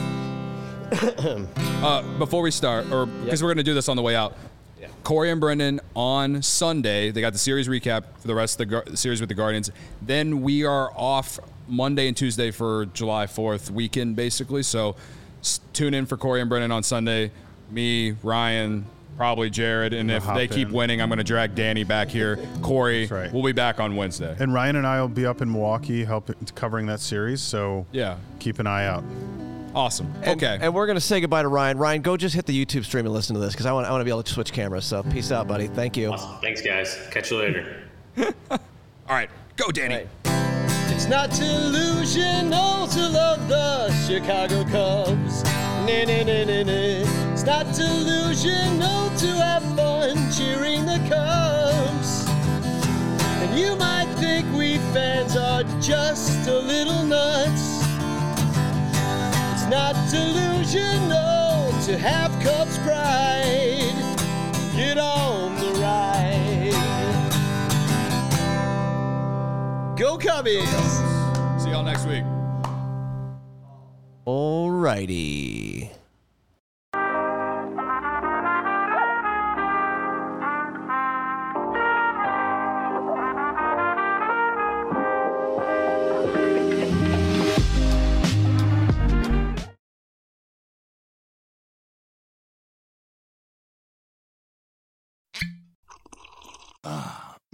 [0.92, 4.36] Uh, before we start, or because we're going to do this on the way out,
[5.04, 8.76] Corey and Brendan on Sunday, they got the series recap for the rest of the
[8.76, 9.72] Gar- series with the Guardians.
[10.02, 14.62] Then we are off Monday and Tuesday for July 4th weekend, basically.
[14.62, 14.96] So
[15.42, 17.32] s- tune in for Corey and Brendan on Sunday.
[17.72, 18.86] Me, Ryan,
[19.16, 19.94] probably Jared.
[19.94, 20.74] And if hop they keep in.
[20.74, 22.38] winning, I'm going to drag Danny back here.
[22.62, 23.32] Corey, right.
[23.32, 24.36] we'll be back on Wednesday.
[24.40, 27.42] and Ryan and I will be up in Milwaukee helping covering that series.
[27.42, 28.18] So Yeah.
[28.40, 29.04] keep an eye out.
[29.80, 30.14] Awesome.
[30.24, 30.58] And, okay.
[30.60, 31.78] And we're going to say goodbye to Ryan.
[31.78, 33.92] Ryan, go just hit the YouTube stream and listen to this because I want, I
[33.92, 34.84] want to be able to switch cameras.
[34.84, 35.68] So peace out, buddy.
[35.68, 36.12] Thank you.
[36.12, 36.38] Awesome.
[36.42, 37.00] Thanks, guys.
[37.12, 37.84] Catch you later.
[38.52, 38.60] All
[39.08, 39.30] right.
[39.56, 40.06] Go, Danny.
[40.94, 45.46] It's not delusional to love the Chicago Cubs.
[45.46, 47.32] Nah, nah, nah, nah, nah.
[47.32, 52.28] It's not delusional to have fun cheering the Cubs.
[53.42, 57.79] And you might think we fans are just a little nuts.
[59.72, 63.94] It's not delusional to have Cubs pride.
[64.76, 66.74] Get on the ride.
[69.96, 70.66] Go Cubbies!
[71.62, 72.24] See y'all next week.
[74.26, 75.69] Alrighty.